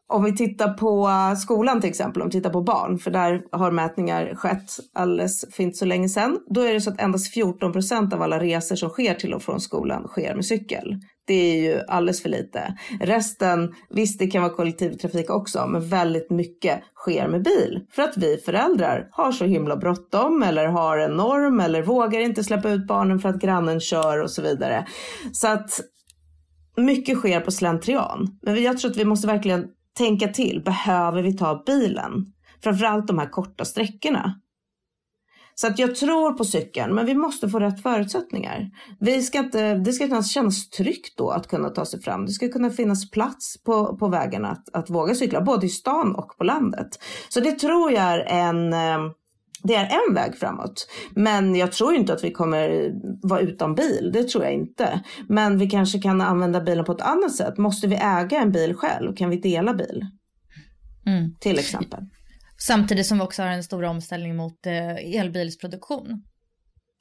Om 0.09 0.23
vi 0.23 0.35
tittar 0.35 0.73
på 0.73 1.09
skolan 1.37 1.81
till 1.81 1.89
exempel, 1.89 2.21
om 2.21 2.27
vi 2.27 2.31
tittar 2.31 2.49
på 2.49 2.61
barn, 2.61 2.99
för 2.99 3.11
där 3.11 3.41
har 3.51 3.71
mätningar 3.71 4.35
skett 4.35 4.71
alldeles 4.93 5.45
för 5.55 5.63
inte 5.63 5.77
så 5.77 5.85
länge 5.85 6.09
sedan. 6.09 6.39
Då 6.49 6.61
är 6.61 6.73
det 6.73 6.81
så 6.81 6.89
att 6.89 7.01
endast 7.01 7.33
14 7.33 7.73
procent 7.73 8.13
av 8.13 8.21
alla 8.21 8.39
resor 8.39 8.75
som 8.75 8.89
sker 8.89 9.13
till 9.13 9.33
och 9.33 9.43
från 9.43 9.61
skolan 9.61 10.07
sker 10.07 10.35
med 10.35 10.45
cykel. 10.45 10.95
Det 11.27 11.33
är 11.33 11.61
ju 11.61 11.81
alldeles 11.87 12.21
för 12.21 12.29
lite. 12.29 12.77
Resten, 13.01 13.73
visst 13.89 14.19
det 14.19 14.27
kan 14.27 14.41
vara 14.41 14.53
kollektivtrafik 14.53 15.29
också, 15.29 15.67
men 15.67 15.89
väldigt 15.89 16.29
mycket 16.29 16.79
sker 16.95 17.27
med 17.27 17.43
bil. 17.43 17.81
För 17.91 18.01
att 18.01 18.17
vi 18.17 18.37
föräldrar 18.37 19.07
har 19.11 19.31
så 19.31 19.45
himla 19.45 19.77
bråttom 19.77 20.43
eller 20.43 20.65
har 20.65 20.97
en 20.97 21.11
norm 21.11 21.59
eller 21.59 21.81
vågar 21.83 22.19
inte 22.19 22.43
släppa 22.43 22.69
ut 22.69 22.87
barnen 22.87 23.19
för 23.19 23.29
att 23.29 23.41
grannen 23.41 23.79
kör 23.79 24.21
och 24.21 24.31
så 24.31 24.41
vidare. 24.41 24.87
Så 25.31 25.47
att 25.47 25.69
mycket 26.77 27.17
sker 27.17 27.39
på 27.39 27.51
slentrian. 27.51 28.37
Men 28.41 28.63
jag 28.63 28.77
tror 28.77 28.91
att 28.91 28.97
vi 28.97 29.05
måste 29.05 29.27
verkligen 29.27 29.67
tänka 29.97 30.27
till. 30.27 30.61
Behöver 30.65 31.21
vi 31.21 31.37
ta 31.37 31.63
bilen? 31.65 32.33
Framförallt 32.63 33.07
de 33.07 33.19
här 33.19 33.29
korta 33.29 33.65
sträckorna. 33.65 34.41
Så 35.55 35.67
att 35.67 35.79
jag 35.79 35.95
tror 35.95 36.31
på 36.31 36.45
cykeln, 36.45 36.95
men 36.95 37.05
vi 37.05 37.15
måste 37.15 37.49
få 37.49 37.59
rätt 37.59 37.81
förutsättningar. 37.81 38.69
Vi 38.99 39.21
ska 39.21 39.39
inte, 39.39 39.73
det 39.73 39.93
ska 39.93 40.07
kunna 40.07 40.23
kännas 40.23 40.69
tryggt 40.69 41.17
då 41.17 41.29
att 41.29 41.47
kunna 41.47 41.69
ta 41.69 41.85
sig 41.85 42.01
fram. 42.01 42.25
Det 42.25 42.31
ska 42.31 42.49
kunna 42.49 42.69
finnas 42.69 43.11
plats 43.11 43.63
på, 43.63 43.97
på 43.97 44.07
vägarna 44.07 44.49
att, 44.49 44.69
att 44.73 44.89
våga 44.89 45.15
cykla, 45.15 45.41
både 45.41 45.65
i 45.65 45.69
stan 45.69 46.15
och 46.15 46.37
på 46.37 46.43
landet. 46.43 46.87
Så 47.29 47.39
det 47.39 47.51
tror 47.51 47.91
jag 47.91 48.03
är 48.03 48.19
en, 48.19 48.73
eh, 48.73 49.11
det 49.63 49.75
är 49.75 49.89
en 50.07 50.13
väg 50.13 50.35
framåt. 50.35 50.87
Men 51.15 51.55
jag 51.55 51.71
tror 51.71 51.95
inte 51.95 52.13
att 52.13 52.23
vi 52.23 52.31
kommer 52.31 52.91
vara 53.27 53.39
utan 53.39 53.75
bil. 53.75 54.11
Det 54.13 54.29
tror 54.29 54.43
jag 54.43 54.53
inte. 54.53 55.01
Men 55.29 55.57
vi 55.57 55.69
kanske 55.69 55.99
kan 55.99 56.21
använda 56.21 56.61
bilen 56.61 56.85
på 56.85 56.91
ett 56.91 57.01
annat 57.01 57.35
sätt. 57.35 57.57
Måste 57.57 57.87
vi 57.87 57.95
äga 57.95 58.41
en 58.41 58.51
bil 58.51 58.73
själv? 58.73 59.15
Kan 59.15 59.29
vi 59.29 59.37
dela 59.37 59.73
bil? 59.73 60.01
Mm. 61.05 61.35
Till 61.39 61.59
exempel. 61.59 61.99
Samtidigt 62.57 63.05
som 63.05 63.17
vi 63.17 63.23
också 63.23 63.43
har 63.43 63.49
en 63.49 63.63
stor 63.63 63.83
omställning 63.83 64.35
mot 64.35 64.65
eh, 64.65 65.19
elbilsproduktion. 65.19 66.23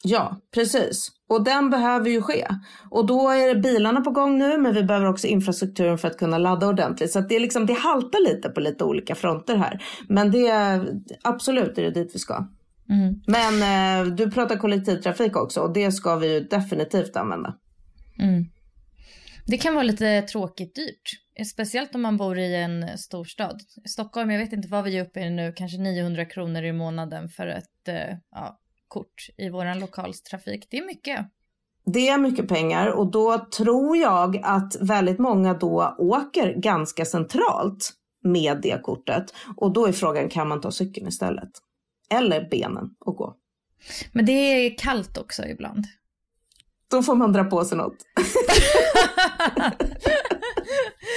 Ja, 0.09 0.41
precis. 0.55 1.09
Och 1.29 1.45
den 1.45 1.71
behöver 1.71 2.11
ju 2.11 2.23
ske. 2.23 2.47
Och 2.91 3.07
då 3.07 3.31
är 3.31 3.55
det 3.55 3.61
bilarna 3.61 4.01
på 4.01 4.11
gång 4.11 4.39
nu, 4.39 4.59
men 4.59 4.75
vi 4.75 4.83
behöver 4.83 5.07
också 5.07 5.27
infrastrukturen 5.27 5.99
för 5.99 6.09
att 6.09 6.19
kunna 6.19 6.39
ladda 6.39 6.67
ordentligt. 6.67 7.13
Så 7.13 7.21
det, 7.21 7.37
är 7.37 7.41
liksom, 7.41 7.67
det 7.67 7.73
haltar 7.73 8.35
lite 8.35 8.49
på 8.49 8.61
lite 8.61 8.85
olika 8.85 9.15
fronter 9.15 9.57
här. 9.57 9.83
Men 10.09 10.31
det 10.31 10.47
är 10.47 10.89
absolut 11.23 11.79
är 11.79 11.83
det 11.83 11.91
dit 11.91 12.15
vi 12.15 12.19
ska. 12.19 12.49
Mm. 12.91 13.21
Men 13.27 13.63
eh, 13.63 14.15
du 14.15 14.31
pratar 14.31 14.57
kollektivtrafik 14.57 15.37
också 15.37 15.61
och 15.61 15.73
det 15.73 15.93
ska 15.93 16.17
vi 16.17 16.33
ju 16.35 16.41
definitivt 16.41 17.17
använda. 17.17 17.55
Mm. 18.19 18.45
Det 19.47 19.59
kan 19.59 19.75
vara 19.75 19.85
lite 19.85 20.23
tråkigt 20.23 20.75
dyrt. 20.75 21.47
Speciellt 21.53 21.95
om 21.95 22.03
man 22.03 22.17
bor 22.17 22.39
i 22.39 22.57
en 22.57 22.99
storstad. 22.99 23.61
Stockholm, 23.89 24.31
jag 24.31 24.39
vet 24.39 24.53
inte 24.53 24.69
vad 24.69 24.85
vi 24.85 24.99
är 24.99 25.05
uppe 25.05 25.21
i 25.21 25.31
nu, 25.31 25.53
kanske 25.57 25.79
900 25.79 26.25
kronor 26.25 26.63
i 26.63 26.73
månaden 26.73 27.29
för 27.29 27.47
ett 27.47 27.89
eh, 27.89 28.17
ja, 28.31 28.59
kort 28.89 29.29
i 29.37 29.51
vår 29.51 29.81
lokalstrafik. 29.81 30.67
Det 30.71 30.79
är 30.79 30.87
mycket. 30.87 31.27
Det 31.87 32.09
är 32.09 32.19
mycket 32.19 32.49
pengar 32.49 32.87
och 32.87 33.11
då 33.11 33.47
tror 33.57 33.97
jag 33.97 34.41
att 34.43 34.77
väldigt 34.81 35.19
många 35.19 35.55
då 35.55 35.97
åker 35.99 36.55
ganska 36.55 37.05
centralt 37.05 37.93
med 38.23 38.61
det 38.63 38.83
kortet. 38.83 39.35
Och 39.57 39.73
då 39.73 39.87
är 39.87 39.93
frågan, 39.93 40.29
kan 40.29 40.49
man 40.49 40.61
ta 40.61 40.71
cykeln 40.71 41.09
istället? 41.09 41.51
Eller 42.11 42.49
benen 42.51 42.91
och 43.01 43.17
gå? 43.17 43.37
Men 44.13 44.27
det 44.27 44.33
är 44.33 44.79
kallt 44.79 45.19
också 45.19 45.45
ibland. 45.45 45.85
Då 46.91 47.03
får 47.03 47.15
man 47.15 47.33
dra 47.33 47.45
på 47.45 47.65
sig 47.65 47.79
något. 47.79 47.97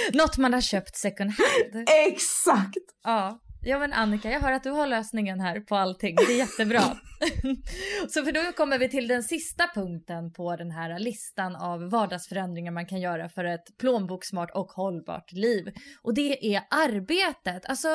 något 0.14 0.38
man 0.38 0.54
har 0.54 0.62
köpt 0.62 0.96
second 0.98 1.32
hand. 1.32 1.90
Exakt! 2.08 2.78
Ja. 3.04 3.40
Ja 3.62 3.80
men 3.80 3.94
Annika, 3.94 4.32
jag 4.32 4.40
hör 4.40 4.52
att 4.52 4.64
du 4.64 4.70
har 4.70 4.88
lösningen 4.88 5.40
här 5.40 5.60
på 5.60 5.76
allting. 5.76 6.16
Det 6.16 6.34
är 6.34 6.38
jättebra. 6.38 6.82
så 8.10 8.24
för 8.24 8.32
då 8.32 8.52
kommer 8.52 8.80
vi 8.80 8.90
till 8.90 9.08
den 9.08 9.24
sista 9.24 9.68
punkten 9.74 10.34
på 10.34 10.56
den 10.56 10.72
här 10.72 11.00
listan 11.00 11.56
av 11.56 11.90
vardagsförändringar 11.90 12.72
man 12.72 12.86
kan 12.86 13.02
göra 13.02 13.30
för 13.30 13.46
ett 13.46 13.78
plånboksmart 13.78 14.52
och 14.52 14.72
hållbart 14.72 15.32
liv. 15.32 15.74
Och 16.02 16.14
det 16.14 16.56
är 16.56 16.62
arbetet. 16.70 17.66
Alltså, 17.66 17.88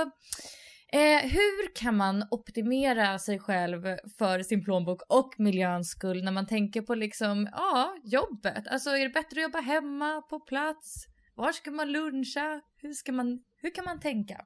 eh, 0.92 1.22
hur 1.22 1.74
kan 1.74 1.96
man 1.96 2.26
optimera 2.30 3.18
sig 3.18 3.38
själv 3.38 3.82
för 4.18 4.42
sin 4.42 4.64
plånbok 4.64 5.02
och 5.08 5.34
miljöns 5.38 5.90
skull 5.90 6.24
när 6.24 6.32
man 6.32 6.46
tänker 6.46 6.82
på 6.82 6.94
liksom, 6.94 7.48
ja, 7.52 7.96
jobbet. 8.04 8.68
Alltså 8.68 8.90
är 8.90 9.02
det 9.02 9.14
bättre 9.14 9.40
att 9.40 9.42
jobba 9.42 9.60
hemma, 9.60 10.22
på 10.22 10.40
plats? 10.40 11.06
Var 11.34 11.52
ska 11.52 11.70
man 11.70 11.92
luncha? 11.92 12.60
Hur, 12.76 12.92
ska 12.92 13.12
man, 13.12 13.38
hur 13.62 13.74
kan 13.74 13.84
man 13.84 14.00
tänka? 14.00 14.44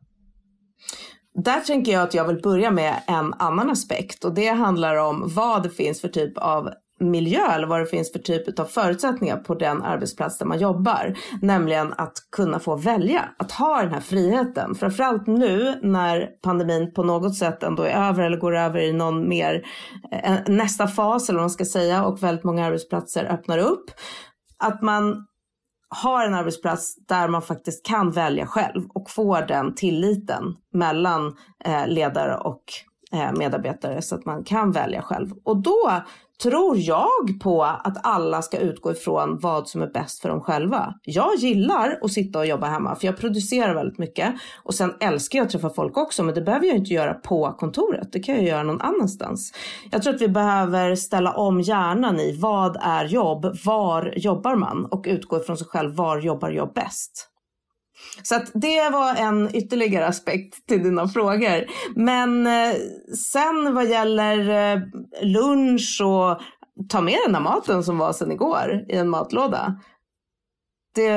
Där 1.34 1.60
tänker 1.60 1.92
jag 1.92 2.02
att 2.02 2.14
jag 2.14 2.24
vill 2.24 2.42
börja 2.42 2.70
med 2.70 3.02
en 3.06 3.34
annan 3.38 3.70
aspekt 3.70 4.24
och 4.24 4.34
det 4.34 4.48
handlar 4.48 4.96
om 4.96 5.22
vad 5.34 5.62
det 5.62 5.70
finns 5.70 6.00
för 6.00 6.08
typ 6.08 6.38
av 6.38 6.70
miljö 7.00 7.52
eller 7.52 7.66
vad 7.66 7.80
det 7.80 7.86
finns 7.86 8.12
för 8.12 8.18
typ 8.18 8.60
av 8.60 8.64
förutsättningar 8.64 9.36
på 9.36 9.54
den 9.54 9.82
arbetsplats 9.82 10.38
där 10.38 10.46
man 10.46 10.58
jobbar. 10.58 11.14
Nämligen 11.42 11.94
att 11.96 12.12
kunna 12.36 12.58
få 12.58 12.76
välja, 12.76 13.28
att 13.38 13.52
ha 13.52 13.82
den 13.82 13.92
här 13.92 14.00
friheten. 14.00 14.74
Framförallt 14.74 15.26
nu 15.26 15.78
när 15.82 16.26
pandemin 16.42 16.92
på 16.92 17.02
något 17.02 17.36
sätt 17.36 17.62
ändå 17.62 17.82
är 17.82 18.08
över 18.08 18.22
eller 18.22 18.36
går 18.36 18.56
över 18.56 18.80
i 18.80 18.92
någon 18.92 19.28
mer 19.28 19.66
eh, 20.12 20.36
nästa 20.46 20.86
fas 20.86 21.28
eller 21.28 21.36
vad 21.38 21.42
man 21.42 21.50
ska 21.50 21.64
säga 21.64 22.04
och 22.04 22.22
väldigt 22.22 22.44
många 22.44 22.66
arbetsplatser 22.66 23.24
öppnar 23.24 23.58
upp. 23.58 23.90
Att 24.58 24.82
man 24.82 25.27
har 25.88 26.24
en 26.24 26.34
arbetsplats 26.34 26.96
där 26.96 27.28
man 27.28 27.42
faktiskt 27.42 27.86
kan 27.86 28.10
välja 28.10 28.46
själv 28.46 28.86
och 28.88 29.10
får 29.10 29.42
den 29.42 29.74
tilliten 29.74 30.56
mellan 30.72 31.36
eh, 31.64 31.86
ledare 31.86 32.36
och 32.36 32.62
eh, 33.12 33.32
medarbetare 33.32 34.02
så 34.02 34.14
att 34.14 34.24
man 34.24 34.44
kan 34.44 34.72
välja 34.72 35.02
själv. 35.02 35.32
Och 35.44 35.56
då 35.56 36.02
tror 36.42 36.78
jag 36.78 37.40
på 37.42 37.64
att 37.64 38.06
alla 38.06 38.42
ska 38.42 38.58
utgå 38.58 38.92
ifrån 38.92 39.38
vad 39.42 39.68
som 39.68 39.82
är 39.82 39.86
bäst 39.86 40.20
för 40.20 40.28
dem 40.28 40.40
själva. 40.40 40.94
Jag 41.02 41.34
gillar 41.36 41.98
att 42.02 42.12
sitta 42.12 42.38
och 42.38 42.46
jobba 42.46 42.66
hemma 42.66 42.96
för 42.96 43.06
jag 43.06 43.16
producerar 43.16 43.74
väldigt 43.74 43.98
mycket 43.98 44.34
och 44.62 44.74
sen 44.74 44.94
älskar 45.00 45.38
jag 45.38 45.46
att 45.46 45.52
träffa 45.52 45.70
folk 45.70 45.96
också 45.96 46.22
men 46.22 46.34
det 46.34 46.40
behöver 46.40 46.66
jag 46.66 46.76
inte 46.76 46.94
göra 46.94 47.14
på 47.14 47.52
kontoret. 47.58 48.12
Det 48.12 48.20
kan 48.20 48.34
jag 48.34 48.44
göra 48.44 48.62
någon 48.62 48.80
annanstans. 48.80 49.52
Jag 49.90 50.02
tror 50.02 50.14
att 50.14 50.20
vi 50.20 50.28
behöver 50.28 50.94
ställa 50.94 51.32
om 51.32 51.60
hjärnan 51.60 52.20
i 52.20 52.36
vad 52.40 52.76
är 52.80 53.04
jobb, 53.04 53.56
var 53.64 54.14
jobbar 54.16 54.56
man 54.56 54.84
och 54.84 55.04
utgå 55.08 55.36
ifrån 55.36 55.56
sig 55.56 55.66
själv, 55.66 55.94
var 55.94 56.18
jobbar 56.18 56.50
jag 56.50 56.72
bäst? 56.72 57.28
Så 58.22 58.34
att 58.34 58.50
det 58.54 58.90
var 58.90 59.14
en 59.14 59.56
ytterligare 59.56 60.06
aspekt 60.06 60.66
till 60.66 60.82
dina 60.82 61.08
frågor. 61.08 61.64
Men 61.96 62.46
eh, 62.46 62.74
sen 63.32 63.74
vad 63.74 63.88
gäller 63.88 64.38
eh, 64.48 64.82
lunch 65.22 66.00
och 66.04 66.40
ta 66.88 67.00
med 67.00 67.18
den 67.24 67.32
där 67.32 67.40
maten 67.40 67.84
som 67.84 67.98
var 67.98 68.12
sen 68.12 68.32
igår 68.32 68.84
i 68.88 68.96
en 68.96 69.08
matlåda. 69.08 69.80
Det, 70.94 71.12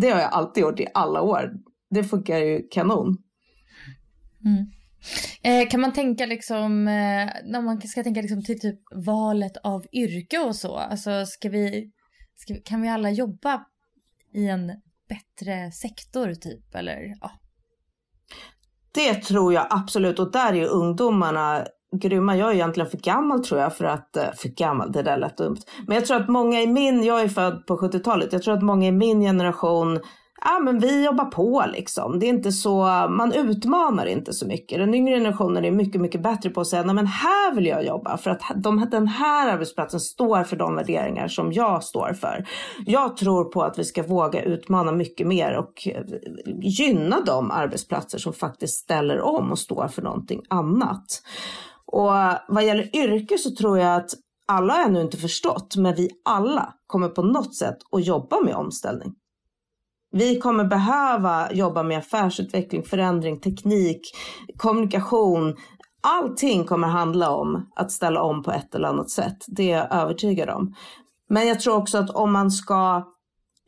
det 0.00 0.10
har 0.10 0.20
jag 0.20 0.32
alltid 0.32 0.60
gjort 0.60 0.80
i 0.80 0.86
alla 0.94 1.22
år. 1.22 1.52
Det 1.90 2.04
funkar 2.04 2.38
ju 2.38 2.68
kanon. 2.70 3.16
Mm. 4.44 4.66
Eh, 5.42 5.68
kan 5.68 5.80
man 5.80 5.92
tänka 5.92 6.26
liksom, 6.26 6.88
eh, 6.88 7.28
när 7.44 7.62
man 7.62 7.80
ska 7.80 8.02
tänka 8.02 8.20
liksom 8.20 8.42
till 8.42 8.60
typ 8.60 8.80
valet 9.06 9.56
av 9.56 9.86
yrke 9.92 10.38
och 10.38 10.56
så, 10.56 10.76
alltså 10.76 11.26
ska 11.26 11.48
vi, 11.48 11.90
ska 12.36 12.54
vi, 12.54 12.60
kan 12.60 12.82
vi 12.82 12.88
alla 12.88 13.10
jobba 13.10 13.64
i 14.34 14.48
en 14.48 14.72
bättre 15.08 15.72
sektor 15.72 16.34
typ 16.34 16.74
eller 16.74 17.16
ja? 17.20 17.30
Det 18.94 19.14
tror 19.14 19.52
jag 19.52 19.66
absolut 19.70 20.18
och 20.18 20.32
där 20.32 20.52
är 20.52 20.56
ju 20.56 20.66
ungdomarna 20.66 21.66
grymma. 21.96 22.36
Jag 22.36 22.50
är 22.50 22.54
egentligen 22.54 22.90
för 22.90 22.98
gammal 22.98 23.44
tror 23.44 23.60
jag 23.60 23.76
för 23.76 23.84
att, 23.84 24.16
eh, 24.16 24.32
för 24.36 24.48
gammal, 24.48 24.92
det 24.92 25.02
där 25.02 25.16
lät 25.16 25.36
dumt. 25.36 25.58
Men 25.86 25.94
jag 25.94 26.06
tror 26.06 26.16
att 26.16 26.28
många 26.28 26.60
i 26.60 26.66
min, 26.66 27.04
jag 27.04 27.20
är 27.20 27.28
född 27.28 27.66
på 27.66 27.76
70-talet, 27.76 28.32
jag 28.32 28.42
tror 28.42 28.54
att 28.54 28.62
många 28.62 28.86
i 28.86 28.92
min 28.92 29.20
generation 29.20 30.00
ja 30.44 30.58
men 30.58 30.78
vi 30.78 31.04
jobbar 31.04 31.24
på 31.24 31.64
liksom. 31.72 32.18
Det 32.18 32.26
är 32.26 32.28
inte 32.28 32.52
så, 32.52 32.84
man 33.10 33.32
utmanar 33.32 34.06
inte 34.06 34.32
så 34.32 34.46
mycket. 34.46 34.78
Den 34.78 34.94
yngre 34.94 35.14
generationen 35.14 35.64
är 35.64 35.70
mycket, 35.70 36.00
mycket 36.00 36.22
bättre 36.22 36.50
på 36.50 36.60
att 36.60 36.66
säga, 36.66 36.82
nej 36.82 36.94
men 36.94 37.06
här 37.06 37.54
vill 37.54 37.66
jag 37.66 37.84
jobba 37.86 38.16
för 38.16 38.30
att 38.30 38.42
de, 38.56 38.86
den 38.90 39.08
här 39.08 39.52
arbetsplatsen 39.52 40.00
står 40.00 40.44
för 40.44 40.56
de 40.56 40.74
värderingar 40.74 41.28
som 41.28 41.52
jag 41.52 41.84
står 41.84 42.12
för. 42.12 42.46
Jag 42.86 43.16
tror 43.16 43.44
på 43.44 43.62
att 43.62 43.78
vi 43.78 43.84
ska 43.84 44.02
våga 44.02 44.42
utmana 44.42 44.92
mycket 44.92 45.26
mer 45.26 45.58
och 45.58 45.88
eh, 45.88 46.02
gynna 46.62 47.20
de 47.20 47.50
arbetsplatser 47.50 48.18
som 48.18 48.32
faktiskt 48.32 48.74
ställer 48.74 49.20
om 49.20 49.50
och 49.50 49.58
står 49.58 49.88
för 49.88 50.02
någonting 50.02 50.42
annat. 50.48 51.22
Och 51.86 52.12
vad 52.48 52.64
gäller 52.64 52.96
yrke 52.96 53.38
så 53.38 53.50
tror 53.54 53.78
jag 53.78 53.96
att 53.96 54.10
alla 54.48 54.74
har 54.74 54.84
ännu 54.84 55.00
inte 55.00 55.16
förstått, 55.16 55.76
men 55.76 55.94
vi 55.94 56.10
alla 56.24 56.74
kommer 56.86 57.08
på 57.08 57.22
något 57.22 57.54
sätt 57.54 57.76
att 57.92 58.06
jobba 58.06 58.40
med 58.40 58.54
omställning. 58.54 59.14
Vi 60.18 60.38
kommer 60.38 60.64
behöva 60.64 61.52
jobba 61.52 61.82
med 61.82 61.98
affärsutveckling, 61.98 62.82
förändring, 62.82 63.40
teknik, 63.40 64.00
kommunikation. 64.56 65.56
Allting 66.02 66.64
kommer 66.64 66.88
handla 66.88 67.30
om 67.30 67.70
att 67.76 67.92
ställa 67.92 68.22
om 68.22 68.42
på 68.42 68.52
ett 68.52 68.74
eller 68.74 68.88
annat 68.88 69.10
sätt. 69.10 69.36
Det 69.46 69.72
är 69.72 69.76
jag 69.76 70.02
övertygad 70.02 70.48
om. 70.50 70.74
Men 71.28 71.48
jag 71.48 71.60
tror 71.60 71.76
också 71.76 71.98
att 71.98 72.10
om 72.10 72.32
man 72.32 72.50
ska 72.50 73.04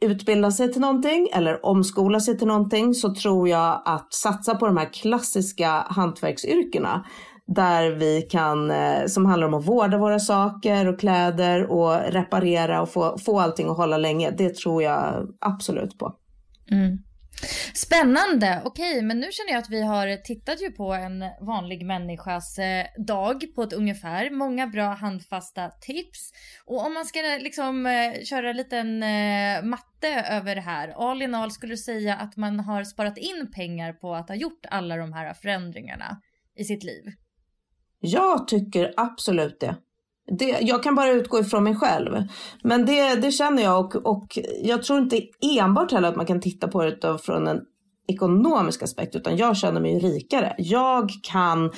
utbilda 0.01 0.51
sig 0.51 0.73
till 0.73 0.81
någonting 0.81 1.29
eller 1.33 1.67
omskola 1.67 2.21
sig 2.21 2.39
till 2.39 2.47
någonting 2.47 2.95
så 2.95 3.15
tror 3.15 3.49
jag 3.49 3.83
att 3.85 4.15
satsa 4.15 4.55
på 4.55 4.67
de 4.67 4.77
här 4.77 4.93
klassiska 4.93 5.87
hantverksyrkena 5.89 7.05
där 7.47 7.91
vi 7.91 8.23
kan, 8.23 8.71
eh, 8.71 9.07
som 9.07 9.27
handlar 9.27 9.49
om 9.49 9.55
att 9.55 9.69
vårda 9.69 9.99
våra 9.99 10.19
saker 10.19 10.89
och 10.89 11.01
kläder 11.01 11.71
och 11.71 11.97
reparera 12.13 12.83
och 12.83 12.89
få, 12.89 13.19
få 13.19 13.41
allting 13.41 13.69
att 13.69 13.77
hålla 13.77 13.99
länge. 13.99 14.31
Det 14.31 14.55
tror 14.57 14.83
jag 14.83 15.27
absolut 15.41 15.99
på. 15.99 16.15
Mm. 16.71 16.99
Spännande. 17.75 18.63
Okej, 18.65 19.03
men 19.03 19.21
nu 19.21 19.27
känner 19.33 19.51
jag 19.53 19.59
att 19.59 19.71
vi 19.71 19.83
har 19.83 20.17
tittat 20.17 20.63
ju 20.63 20.71
på 20.71 20.93
en 20.93 21.25
vanlig 21.41 21.87
människas 21.87 22.59
eh, 22.59 22.87
dag 23.07 23.45
på 23.55 23.63
ett 23.63 23.73
ungefär. 23.73 24.31
Många 24.31 24.67
bra 24.67 24.95
handfasta 24.95 25.71
tips. 25.71 26.31
Och 26.67 26.87
om 26.87 26.95
man 26.95 27.05
ska 27.05 27.35
eh, 27.35 27.43
liksom 27.43 27.87
eh, 27.87 28.23
köra 28.25 28.51
en 28.51 28.57
liten 28.57 28.99
matte 29.69 30.27
över 30.31 30.55
det 30.55 30.61
här. 30.61 31.11
All 31.11 31.23
in 31.23 31.35
all 31.35 31.51
skulle 31.51 31.73
du 31.73 31.77
säga 31.77 32.17
att 32.17 32.37
man 32.37 32.61
har 32.61 32.85
sparat 32.85 33.19
in 33.19 33.51
pengar 33.55 33.93
på 33.93 34.15
att 34.15 34.29
ha 34.29 34.37
gjort 34.37 34.67
alla 34.71 34.97
de 34.97 35.13
här 35.13 35.35
förändringarna 35.35 36.21
i 36.57 36.65
sitt 36.65 36.85
liv? 36.85 37.05
Jag 38.01 38.49
tycker 38.49 38.95
absolut 38.97 39.61
det 39.61 39.77
det 40.39 40.59
jag 40.61 40.83
kan 40.83 40.95
bara 40.95 41.11
utgå 41.11 41.39
ifrån 41.39 41.65
mig 41.65 41.77
själv. 41.77 42.25
Men 42.63 42.87
det, 42.87 43.15
det 43.15 43.31
känner 43.31 43.63
jag 43.63 43.85
och, 43.85 44.07
och 44.07 44.39
jag 44.63 44.83
tror 44.83 44.99
inte 44.99 45.23
enbart 45.59 45.93
heller 45.93 46.09
att 46.09 46.17
man 46.17 46.27
kan 46.27 46.41
titta 46.41 46.69
på 46.69 46.85
det 46.85 47.19
från 47.19 47.47
en 47.47 47.61
ekonomisk 48.09 48.83
aspekt 48.83 49.17
utan 49.17 49.37
jag 49.37 49.57
känner 49.57 49.81
mig 49.81 49.99
rikare. 49.99 50.55
Jag 50.59 51.11
kan 51.23 51.71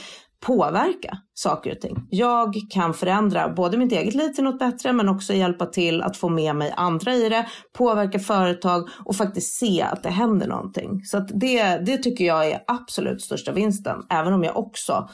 påverka 0.46 1.18
saker 1.34 1.72
och 1.72 1.80
ting. 1.80 2.06
Jag 2.10 2.54
kan 2.70 2.94
förändra 2.94 3.48
både 3.48 3.78
mitt 3.78 3.92
eget 3.92 4.14
liv 4.14 4.28
till 4.28 4.44
något 4.44 4.58
bättre 4.58 4.92
men 4.92 5.08
också 5.08 5.32
hjälpa 5.32 5.66
till 5.66 6.02
att 6.02 6.16
få 6.16 6.28
med 6.28 6.56
mig 6.56 6.74
andra 6.76 7.14
i 7.14 7.28
det, 7.28 7.46
påverka 7.72 8.18
företag 8.18 8.88
och 9.04 9.16
faktiskt 9.16 9.58
se 9.58 9.82
att 9.82 10.02
det 10.02 10.10
händer 10.10 10.48
någonting. 10.48 11.00
Så 11.04 11.18
det, 11.18 11.78
det 11.86 11.96
tycker 11.96 12.24
jag 12.24 12.50
är 12.50 12.64
absolut 12.66 13.22
största 13.22 13.52
vinsten, 13.52 13.96
även 14.10 14.32
om 14.32 14.44
jag 14.44 14.56
också 14.56 15.08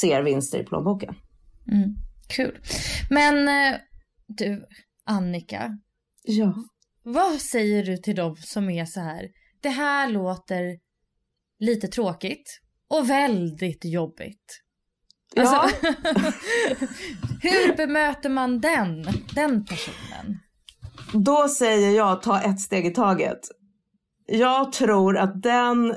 ser 0.00 0.22
vinster 0.22 0.58
i 0.58 0.64
plånboken. 0.64 1.14
Mm, 1.72 1.94
kul. 2.36 2.58
Men 3.10 3.48
eh, 3.48 3.80
du, 4.26 4.64
Annika. 5.04 5.78
Ja. 6.22 6.54
Vad 7.02 7.40
säger 7.40 7.84
du 7.84 7.96
till 7.96 8.16
dem 8.16 8.36
som 8.36 8.70
är 8.70 8.84
så 8.84 9.00
här, 9.00 9.28
det 9.62 9.68
här 9.68 10.08
låter 10.08 10.78
lite 11.58 11.88
tråkigt 11.88 12.60
och 12.88 13.10
väldigt 13.10 13.84
jobbigt. 13.84 14.60
Alltså, 15.36 15.54
ja. 15.54 15.92
hur 17.42 17.76
bemöter 17.76 18.30
man 18.30 18.60
den, 18.60 19.02
den 19.34 19.64
personen? 19.64 20.38
Då 21.12 21.48
säger 21.48 21.90
jag 21.90 22.22
ta 22.22 22.40
ett 22.40 22.60
steg 22.60 22.86
i 22.86 22.90
taget. 22.90 23.40
Jag 24.26 24.72
tror 24.72 25.16
att 25.16 25.42
den 25.42 25.94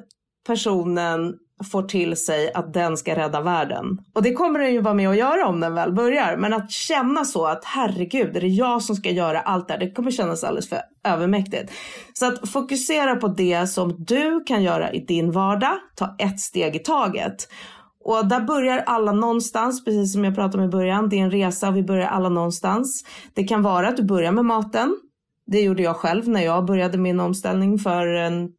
personen 0.48 1.34
får 1.64 1.84
till 1.84 2.18
sig 2.18 2.54
att 2.54 2.74
den 2.74 2.98
ska 2.98 3.16
rädda 3.16 3.42
världen. 3.42 3.86
Och 4.14 4.24
det 4.24 4.34
kommer 4.34 4.60
den 4.60 4.74
ju 4.74 4.82
vara 4.82 4.94
med 4.94 5.10
och 5.10 5.16
göra 5.16 5.48
om 5.48 5.60
den 5.60 5.74
väl 5.74 5.94
börjar. 5.94 6.38
Men 6.38 6.54
att 6.54 6.72
känna 6.72 7.26
så 7.26 7.46
att 7.46 7.66
herregud, 7.66 8.38
är 8.38 8.42
det 8.42 8.48
jag 8.48 8.82
som 8.82 8.96
ska 8.96 9.10
göra 9.10 9.40
allt 9.40 9.68
det 9.68 9.74
här? 9.74 9.80
Det 9.80 9.92
kommer 9.92 10.12
kännas 10.12 10.44
alldeles 10.44 10.70
för 10.70 10.80
övermäktigt. 11.04 11.72
Så 12.14 12.26
att 12.26 12.50
fokusera 12.50 13.16
på 13.16 13.28
det 13.28 13.68
som 13.68 14.06
du 14.06 14.44
kan 14.44 14.64
göra 14.64 14.94
i 14.94 15.00
din 15.00 15.32
vardag. 15.32 15.74
Ta 15.96 16.16
ett 16.20 16.40
steg 16.40 16.76
i 16.76 16.80
taget. 16.80 17.48
Och 18.06 18.28
där 18.28 18.40
börjar 18.40 18.78
alla 18.78 19.12
någonstans, 19.12 19.86
precis 19.86 20.14
som 20.14 20.24
jag 20.24 20.36
pratade 20.36 20.64
om 20.64 20.70
i 20.70 20.72
början. 20.72 21.10
Det 21.10 21.20
är 21.20 21.24
en 21.24 21.32
resa 21.32 21.68
och 21.68 21.78
vi 21.78 21.84
börjar 21.84 22.08
alla 22.08 22.30
någonstans. 22.30 23.04
Det 23.34 23.44
kan 23.44 23.62
vara 23.62 23.88
att 23.88 23.98
du 23.98 24.04
börjar 24.04 24.32
med 24.32 24.46
maten. 24.46 24.98
Det 25.46 25.62
gjorde 25.62 25.84
jag 25.84 25.96
själv 25.96 26.30
när 26.30 26.42
jag 26.42 26.66
började 26.66 26.98
min 26.98 27.20
omställning 27.20 27.80
för 27.80 28.16
eh, 28.16 28.26
en 28.26 28.50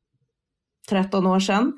13 0.89 1.27
år 1.27 1.41
sedan 1.41 1.73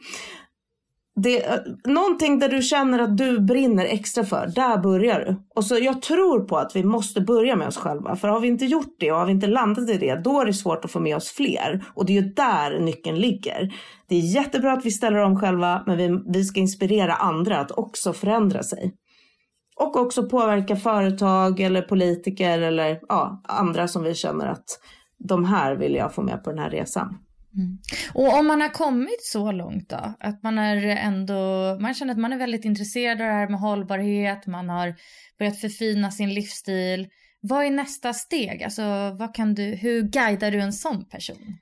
det, 1.22 1.46
eh, 1.46 1.59
någonting 1.85 2.38
där 2.38 2.48
du 2.48 2.62
känner 2.62 2.98
att 2.98 3.16
du 3.16 3.40
brinner 3.40 3.85
extra 3.85 4.24
för, 4.24 4.46
där 4.54 4.78
börjar 4.78 5.20
du. 5.20 5.37
Och 5.54 5.64
så 5.64 5.78
jag 5.78 6.02
tror 6.02 6.40
på 6.40 6.56
att 6.56 6.76
vi 6.76 6.85
måste 6.85 7.20
börja 7.20 7.56
med 7.56 7.68
oss 7.68 7.76
själva. 7.76 8.16
För 8.16 8.28
har 8.28 8.40
vi 8.40 8.48
inte 8.48 8.64
gjort 8.64 8.96
det 8.98 9.12
och 9.12 9.18
har 9.18 9.26
vi 9.26 9.33
inte 9.33 9.46
landat 9.46 9.90
i 9.90 9.98
det, 9.98 10.14
då 10.14 10.40
är 10.40 10.46
det 10.46 10.54
svårt 10.54 10.85
att 10.85 10.90
få 10.90 11.00
med 11.00 11.16
oss 11.16 11.30
fler. 11.30 11.85
Och 11.94 12.06
det 12.06 12.16
är 12.16 12.22
ju 12.22 12.28
där 12.28 12.80
nyckeln 12.80 13.18
ligger. 13.18 13.74
Det 14.09 14.16
är 14.16 14.20
jättebra 14.20 14.72
att 14.72 14.87
vi 14.87 14.90
ställer 14.90 15.18
om 15.18 15.40
själva, 15.40 15.83
men 15.87 15.96
vi, 15.96 16.22
vi 16.26 16.44
ska 16.44 16.61
inspirera 16.61 17.14
andra 17.14 17.59
att 17.59 17.70
också 17.70 18.12
förändra 18.12 18.62
sig. 18.62 18.94
Och 19.76 19.96
också 19.96 20.28
påverka 20.28 20.76
företag 20.76 21.61
eller 21.61 21.83
politiker 21.83 22.59
eller 22.59 23.00
ja, 23.09 23.42
andra 23.48 23.88
som 23.88 24.02
vi 24.02 24.14
känner 24.14 24.46
att 24.46 24.64
de 25.18 25.44
här 25.44 25.76
vill 25.76 25.94
jag 25.94 26.14
få 26.14 26.22
med 26.22 26.44
på 26.44 26.50
den 26.50 26.59
här 26.59 26.70
resan. 26.70 27.18
Mm. 27.57 27.79
Och 28.15 28.39
om 28.39 28.47
man 28.47 28.61
har 28.61 28.69
kommit 28.69 29.23
så 29.23 29.53
långt 29.53 29.89
då, 29.89 30.15
att 30.21 30.43
man 30.43 30.59
är 30.59 30.87
ändå, 30.87 31.77
man 31.81 31.95
känner 31.95 32.13
att 32.13 32.19
man 32.19 32.33
är 32.33 32.39
väldigt 32.39 32.65
intresserad 32.65 33.21
av 33.21 33.27
det 33.27 33.33
här 33.33 33.49
med 33.49 33.61
hållbarhet, 33.61 34.47
man 34.47 34.69
har 34.69 34.95
börjat 35.39 35.61
förfina 35.61 36.11
sin 36.11 36.35
livsstil. 36.35 37.09
Vad 37.41 37.65
är 37.65 37.71
nästa 37.71 38.13
steg? 38.13 38.63
Alltså, 38.63 38.83
vad 39.19 39.35
kan 39.35 39.55
du, 39.55 39.63
hur 39.63 40.03
guidar 40.03 40.51
du 40.51 40.61
en 40.61 40.73
sån 40.73 41.05
person? 41.05 41.59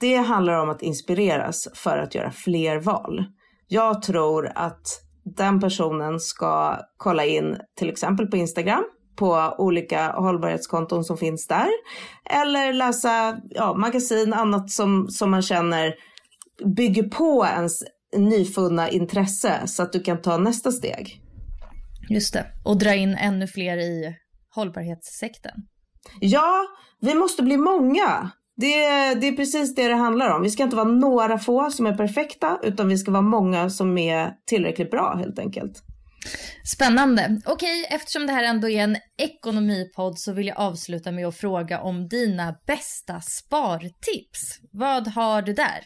Det 0.00 0.16
handlar 0.16 0.62
om 0.62 0.70
att 0.70 0.82
inspireras 0.82 1.68
för 1.74 1.98
att 1.98 2.14
göra 2.14 2.30
fler 2.30 2.80
val. 2.80 3.24
Jag 3.68 4.02
tror 4.02 4.52
att 4.54 4.86
den 5.36 5.60
personen 5.60 6.20
ska 6.20 6.78
kolla 6.96 7.24
in 7.24 7.56
till 7.76 7.88
exempel 7.88 8.26
på 8.26 8.36
Instagram 8.36 8.84
på 9.18 9.54
olika 9.58 10.10
hållbarhetskonton 10.10 11.04
som 11.04 11.16
finns 11.16 11.46
där. 11.46 11.68
Eller 12.30 12.72
läsa 12.72 13.40
ja, 13.50 13.74
magasin, 13.74 14.32
annat 14.32 14.70
som, 14.70 15.08
som 15.08 15.30
man 15.30 15.42
känner 15.42 15.94
bygger 16.76 17.02
på 17.02 17.46
ens 17.46 17.82
nyfunna 18.16 18.90
intresse 18.90 19.66
så 19.66 19.82
att 19.82 19.92
du 19.92 20.00
kan 20.00 20.22
ta 20.22 20.38
nästa 20.38 20.72
steg. 20.72 21.22
Just 22.10 22.32
det, 22.32 22.46
och 22.64 22.78
dra 22.78 22.94
in 22.94 23.14
ännu 23.14 23.46
fler 23.46 23.76
i 23.76 24.16
hållbarhetssekten. 24.54 25.52
Ja, 26.20 26.66
vi 27.00 27.14
måste 27.14 27.42
bli 27.42 27.56
många. 27.56 28.30
Det, 28.56 28.76
det 29.14 29.28
är 29.28 29.36
precis 29.36 29.74
det 29.74 29.88
det 29.88 29.94
handlar 29.94 30.30
om. 30.30 30.42
Vi 30.42 30.50
ska 30.50 30.62
inte 30.62 30.76
vara 30.76 30.88
några 30.88 31.38
få 31.38 31.70
som 31.70 31.86
är 31.86 31.96
perfekta 31.96 32.58
utan 32.62 32.88
vi 32.88 32.98
ska 32.98 33.10
vara 33.10 33.22
många 33.22 33.70
som 33.70 33.98
är 33.98 34.32
tillräckligt 34.46 34.90
bra 34.90 35.14
helt 35.16 35.38
enkelt. 35.38 35.82
Spännande. 36.64 37.40
Okej, 37.46 37.86
eftersom 37.90 38.26
det 38.26 38.32
här 38.32 38.44
ändå 38.44 38.68
är 38.68 38.82
en 38.82 38.96
ekonomipodd 39.22 40.18
så 40.18 40.32
vill 40.32 40.46
jag 40.46 40.58
avsluta 40.58 41.12
med 41.12 41.26
att 41.26 41.36
fråga 41.36 41.80
om 41.80 42.08
dina 42.08 42.54
bästa 42.66 43.20
spartips. 43.20 44.58
Vad 44.72 45.08
har 45.08 45.42
du 45.42 45.52
där? 45.52 45.82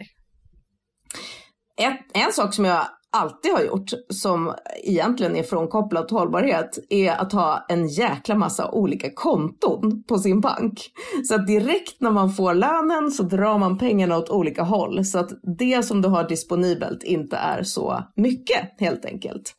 Ett, 1.80 2.00
en 2.14 2.32
sak 2.32 2.54
som 2.54 2.64
jag 2.64 2.86
alltid 3.12 3.52
har 3.52 3.62
gjort, 3.62 3.90
som 4.08 4.54
egentligen 4.84 5.36
är 5.36 5.42
frånkopplat 5.42 6.08
till 6.08 6.16
hållbarhet, 6.16 6.78
är 6.90 7.12
att 7.12 7.32
ha 7.32 7.66
en 7.68 7.88
jäkla 7.88 8.34
massa 8.34 8.70
olika 8.70 9.10
konton 9.14 10.04
på 10.08 10.18
sin 10.18 10.40
bank. 10.40 10.90
Så 11.28 11.34
att 11.34 11.46
direkt 11.46 12.00
när 12.00 12.10
man 12.10 12.32
får 12.32 12.54
lönen 12.54 13.10
så 13.10 13.22
drar 13.22 13.58
man 13.58 13.78
pengarna 13.78 14.18
åt 14.18 14.30
olika 14.30 14.62
håll. 14.62 15.04
Så 15.04 15.18
att 15.18 15.30
det 15.58 15.82
som 15.82 16.02
du 16.02 16.08
har 16.08 16.28
disponibelt 16.28 17.02
inte 17.02 17.36
är 17.36 17.62
så 17.62 18.02
mycket 18.16 18.80
helt 18.80 19.04
enkelt. 19.04 19.52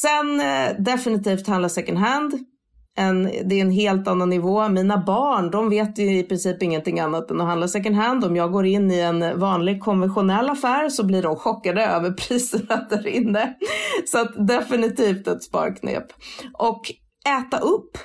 Sen 0.00 0.40
eh, 0.40 0.82
definitivt 0.82 1.46
handla 1.46 1.68
second 1.68 1.98
hand. 1.98 2.32
En, 2.96 3.22
det 3.22 3.54
är 3.54 3.60
en 3.60 3.70
helt 3.70 4.08
annan 4.08 4.30
nivå. 4.30 4.68
Mina 4.68 5.04
barn, 5.06 5.50
de 5.50 5.70
vet 5.70 5.98
ju 5.98 6.18
i 6.18 6.22
princip 6.22 6.62
ingenting 6.62 7.00
annat 7.00 7.30
än 7.30 7.40
att 7.40 7.46
handla 7.46 7.68
second 7.68 7.96
hand. 7.96 8.24
Om 8.24 8.36
jag 8.36 8.52
går 8.52 8.66
in 8.66 8.90
i 8.90 9.00
en 9.00 9.40
vanlig 9.40 9.82
konventionell 9.82 10.50
affär 10.50 10.88
så 10.88 11.04
blir 11.04 11.22
de 11.22 11.36
chockade 11.36 11.86
över 11.86 12.10
priserna 12.28 12.86
där 12.90 13.06
inne. 13.06 13.54
Så 14.06 14.18
att 14.18 14.46
definitivt 14.48 15.28
ett 15.28 15.42
sparknep. 15.42 16.04
Och 16.52 16.80
äta 17.28 17.58
upp. 17.58 17.98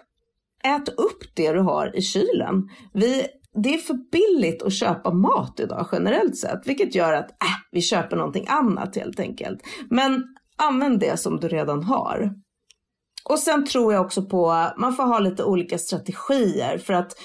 Ät 0.64 0.90
upp 0.90 1.36
det 1.36 1.52
du 1.52 1.60
har 1.60 1.98
i 1.98 2.02
kylen. 2.02 2.70
Vi, 2.94 3.26
det 3.64 3.74
är 3.74 3.78
för 3.78 3.98
billigt 4.12 4.64
att 4.64 4.74
köpa 4.74 5.14
mat 5.14 5.60
idag 5.60 5.88
generellt 5.92 6.38
sett, 6.38 6.68
vilket 6.68 6.96
gör 6.96 7.14
att 7.14 7.30
äh, 7.30 7.58
vi 7.72 7.82
köper 7.82 8.16
någonting 8.16 8.46
annat 8.48 8.96
helt 8.96 9.20
enkelt. 9.20 9.60
Men 9.90 10.24
använd 10.68 11.00
det 11.00 11.20
som 11.20 11.40
du 11.40 11.48
redan 11.48 11.84
har. 11.84 12.34
Och 13.30 13.40
sen 13.40 13.66
tror 13.66 13.94
jag 13.94 14.06
också 14.06 14.26
på, 14.26 14.72
man 14.78 14.96
får 14.96 15.04
ha 15.04 15.20
lite 15.20 15.44
olika 15.44 15.78
strategier 15.78 16.78
för 16.78 16.94
att 16.94 17.16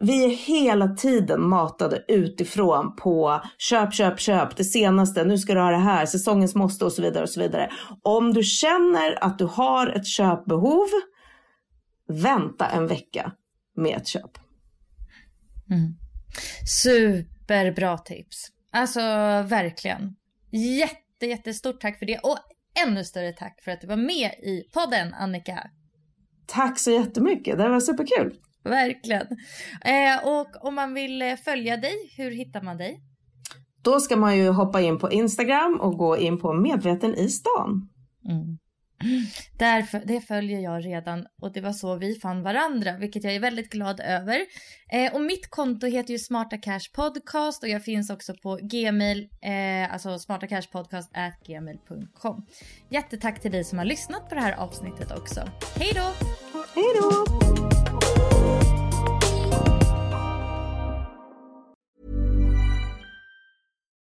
vi 0.00 0.24
är 0.24 0.28
hela 0.28 0.88
tiden 0.88 1.48
matade 1.48 2.04
utifrån 2.08 2.96
på 2.96 3.42
köp, 3.58 3.94
köp, 3.94 4.20
köp, 4.20 4.56
det 4.56 4.64
senaste, 4.64 5.24
nu 5.24 5.38
ska 5.38 5.54
du 5.54 5.60
ha 5.60 5.70
det 5.70 5.76
här, 5.76 6.06
säsongens 6.06 6.54
måste 6.54 6.84
och 6.84 6.92
så 6.92 7.02
vidare 7.02 7.22
och 7.22 7.30
så 7.30 7.40
vidare. 7.40 7.70
Om 8.02 8.34
du 8.34 8.42
känner 8.42 9.24
att 9.24 9.38
du 9.38 9.44
har 9.44 9.86
ett 9.86 10.06
köpbehov, 10.06 10.88
vänta 12.08 12.66
en 12.66 12.86
vecka 12.86 13.32
med 13.76 13.96
ett 13.96 14.06
köp. 14.06 14.38
Mm. 15.70 15.96
Superbra 16.82 17.98
tips. 17.98 18.48
Alltså 18.72 19.00
verkligen. 19.48 20.16
Jätte, 20.50 21.26
jättestort 21.26 21.80
tack 21.80 21.98
för 21.98 22.06
det. 22.06 22.18
Och 22.18 22.38
ännu 22.86 23.04
större 23.04 23.32
tack 23.32 23.60
för 23.64 23.70
att 23.70 23.80
du 23.80 23.86
var 23.86 23.96
med 23.96 24.30
i 24.30 24.62
podden 24.74 25.14
Annika. 25.14 25.70
Tack 26.46 26.78
så 26.78 26.90
jättemycket, 26.90 27.58
det 27.58 27.68
var 27.68 27.80
superkul. 27.80 28.34
Verkligen. 28.64 29.26
Eh, 29.84 30.28
och 30.28 30.66
om 30.66 30.74
man 30.74 30.94
vill 30.94 31.22
eh, 31.22 31.36
följa 31.36 31.76
dig, 31.76 31.94
hur 32.16 32.30
hittar 32.30 32.62
man 32.62 32.76
dig? 32.76 33.00
Då 33.82 34.00
ska 34.00 34.16
man 34.16 34.36
ju 34.36 34.48
hoppa 34.48 34.80
in 34.80 34.98
på 34.98 35.12
Instagram 35.12 35.80
och 35.80 35.98
gå 35.98 36.16
in 36.16 36.40
på 36.40 36.52
Medveten 36.52 37.14
i 37.14 37.28
stan. 37.28 37.88
Mm. 38.28 38.58
Därför, 39.58 40.02
det 40.04 40.20
följer 40.20 40.60
jag 40.60 40.86
redan 40.86 41.26
och 41.42 41.52
det 41.52 41.60
var 41.60 41.72
så 41.72 41.96
vi 41.96 42.14
fann 42.14 42.42
varandra, 42.42 42.96
vilket 42.96 43.24
jag 43.24 43.34
är 43.34 43.40
väldigt 43.40 43.72
glad 43.72 44.00
över. 44.00 44.40
Eh, 44.92 45.14
och 45.14 45.20
mitt 45.20 45.50
konto 45.50 45.86
heter 45.86 46.12
ju 46.12 46.18
Smarta 46.18 46.58
Cash 46.58 46.80
Podcast 46.94 47.62
och 47.62 47.68
jag 47.68 47.84
finns 47.84 48.10
också 48.10 48.34
på 48.42 48.58
gmail, 48.62 49.28
eh, 49.42 49.92
alltså 49.92 50.18
smartacashpodcast@gmail.com. 50.18 52.46
Jättetack 52.90 53.42
till 53.42 53.52
dig 53.52 53.64
som 53.64 53.78
har 53.78 53.84
lyssnat 53.84 54.28
på 54.28 54.34
det 54.34 54.40
här 54.40 54.52
avsnittet 54.52 55.18
också. 55.18 55.40
Hej 55.76 55.92
då! 55.94 56.12
Hej 56.74 56.84
då! 57.00 57.24